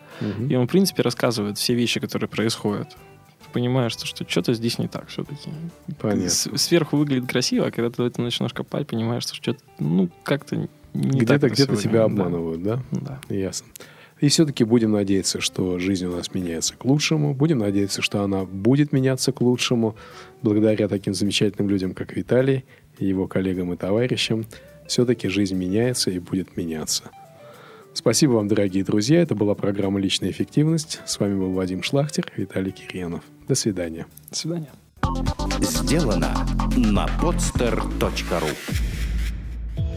и 0.49 0.55
он, 0.55 0.67
в 0.67 0.69
принципе, 0.71 1.01
рассказывает 1.03 1.57
все 1.57 1.73
вещи, 1.73 1.99
которые 1.99 2.27
происходят. 2.29 2.89
Ты 2.89 3.49
понимаешь, 3.53 3.93
что, 3.93 4.05
что 4.05 4.25
что-то 4.27 4.53
здесь 4.53 4.77
не 4.79 4.87
так 4.87 5.07
все-таки. 5.07 5.49
Понятно. 5.99 6.29
Сверху 6.29 6.97
выглядит 6.97 7.29
красиво, 7.29 7.67
а 7.67 7.71
когда 7.71 7.89
ты 7.89 8.03
в 8.03 8.05
это 8.05 8.21
начинаешь 8.21 8.53
копать, 8.53 8.87
понимаешь, 8.87 9.23
что 9.23 9.35
что-то, 9.35 9.59
ну, 9.79 10.09
как-то 10.23 10.55
не 10.55 10.67
Где-то, 10.93 11.49
где-то 11.49 11.75
тебя 11.77 11.99
Да. 11.99 12.03
обманывают, 12.05 12.61
да? 12.63 12.79
Да. 12.91 13.19
Ясно. 13.29 13.67
И 14.21 14.27
все-таки 14.27 14.63
будем 14.63 14.91
надеяться, 14.91 15.41
что 15.41 15.79
жизнь 15.79 16.05
у 16.05 16.15
нас 16.15 16.33
меняется 16.33 16.75
к 16.75 16.85
лучшему. 16.85 17.33
Будем 17.33 17.57
надеяться, 17.57 18.01
что 18.01 18.21
она 18.21 18.45
будет 18.45 18.93
меняться 18.93 19.31
к 19.31 19.41
лучшему 19.41 19.95
благодаря 20.43 20.87
таким 20.87 21.13
замечательным 21.13 21.69
людям, 21.69 21.93
как 21.93 22.15
Виталий 22.15 22.63
его 22.99 23.27
коллегам 23.27 23.73
и 23.73 23.77
товарищам. 23.77 24.45
Все-таки 24.87 25.27
жизнь 25.27 25.55
меняется 25.55 26.11
и 26.11 26.19
будет 26.19 26.55
меняться. 26.55 27.05
Спасибо 27.93 28.33
вам, 28.33 28.47
дорогие 28.47 28.83
друзья. 28.83 29.21
Это 29.21 29.35
была 29.35 29.55
программа 29.55 29.99
«Личная 29.99 30.29
эффективность». 30.29 31.01
С 31.05 31.19
вами 31.19 31.37
был 31.37 31.51
Вадим 31.51 31.83
Шлахтер, 31.83 32.31
Виталий 32.37 32.71
Кирьянов. 32.71 33.23
До 33.47 33.55
свидания. 33.55 34.05
До 34.29 34.35
свидания. 34.37 34.69
Сделано 35.59 36.47
на 36.77 37.07
podster.ru 37.21 38.90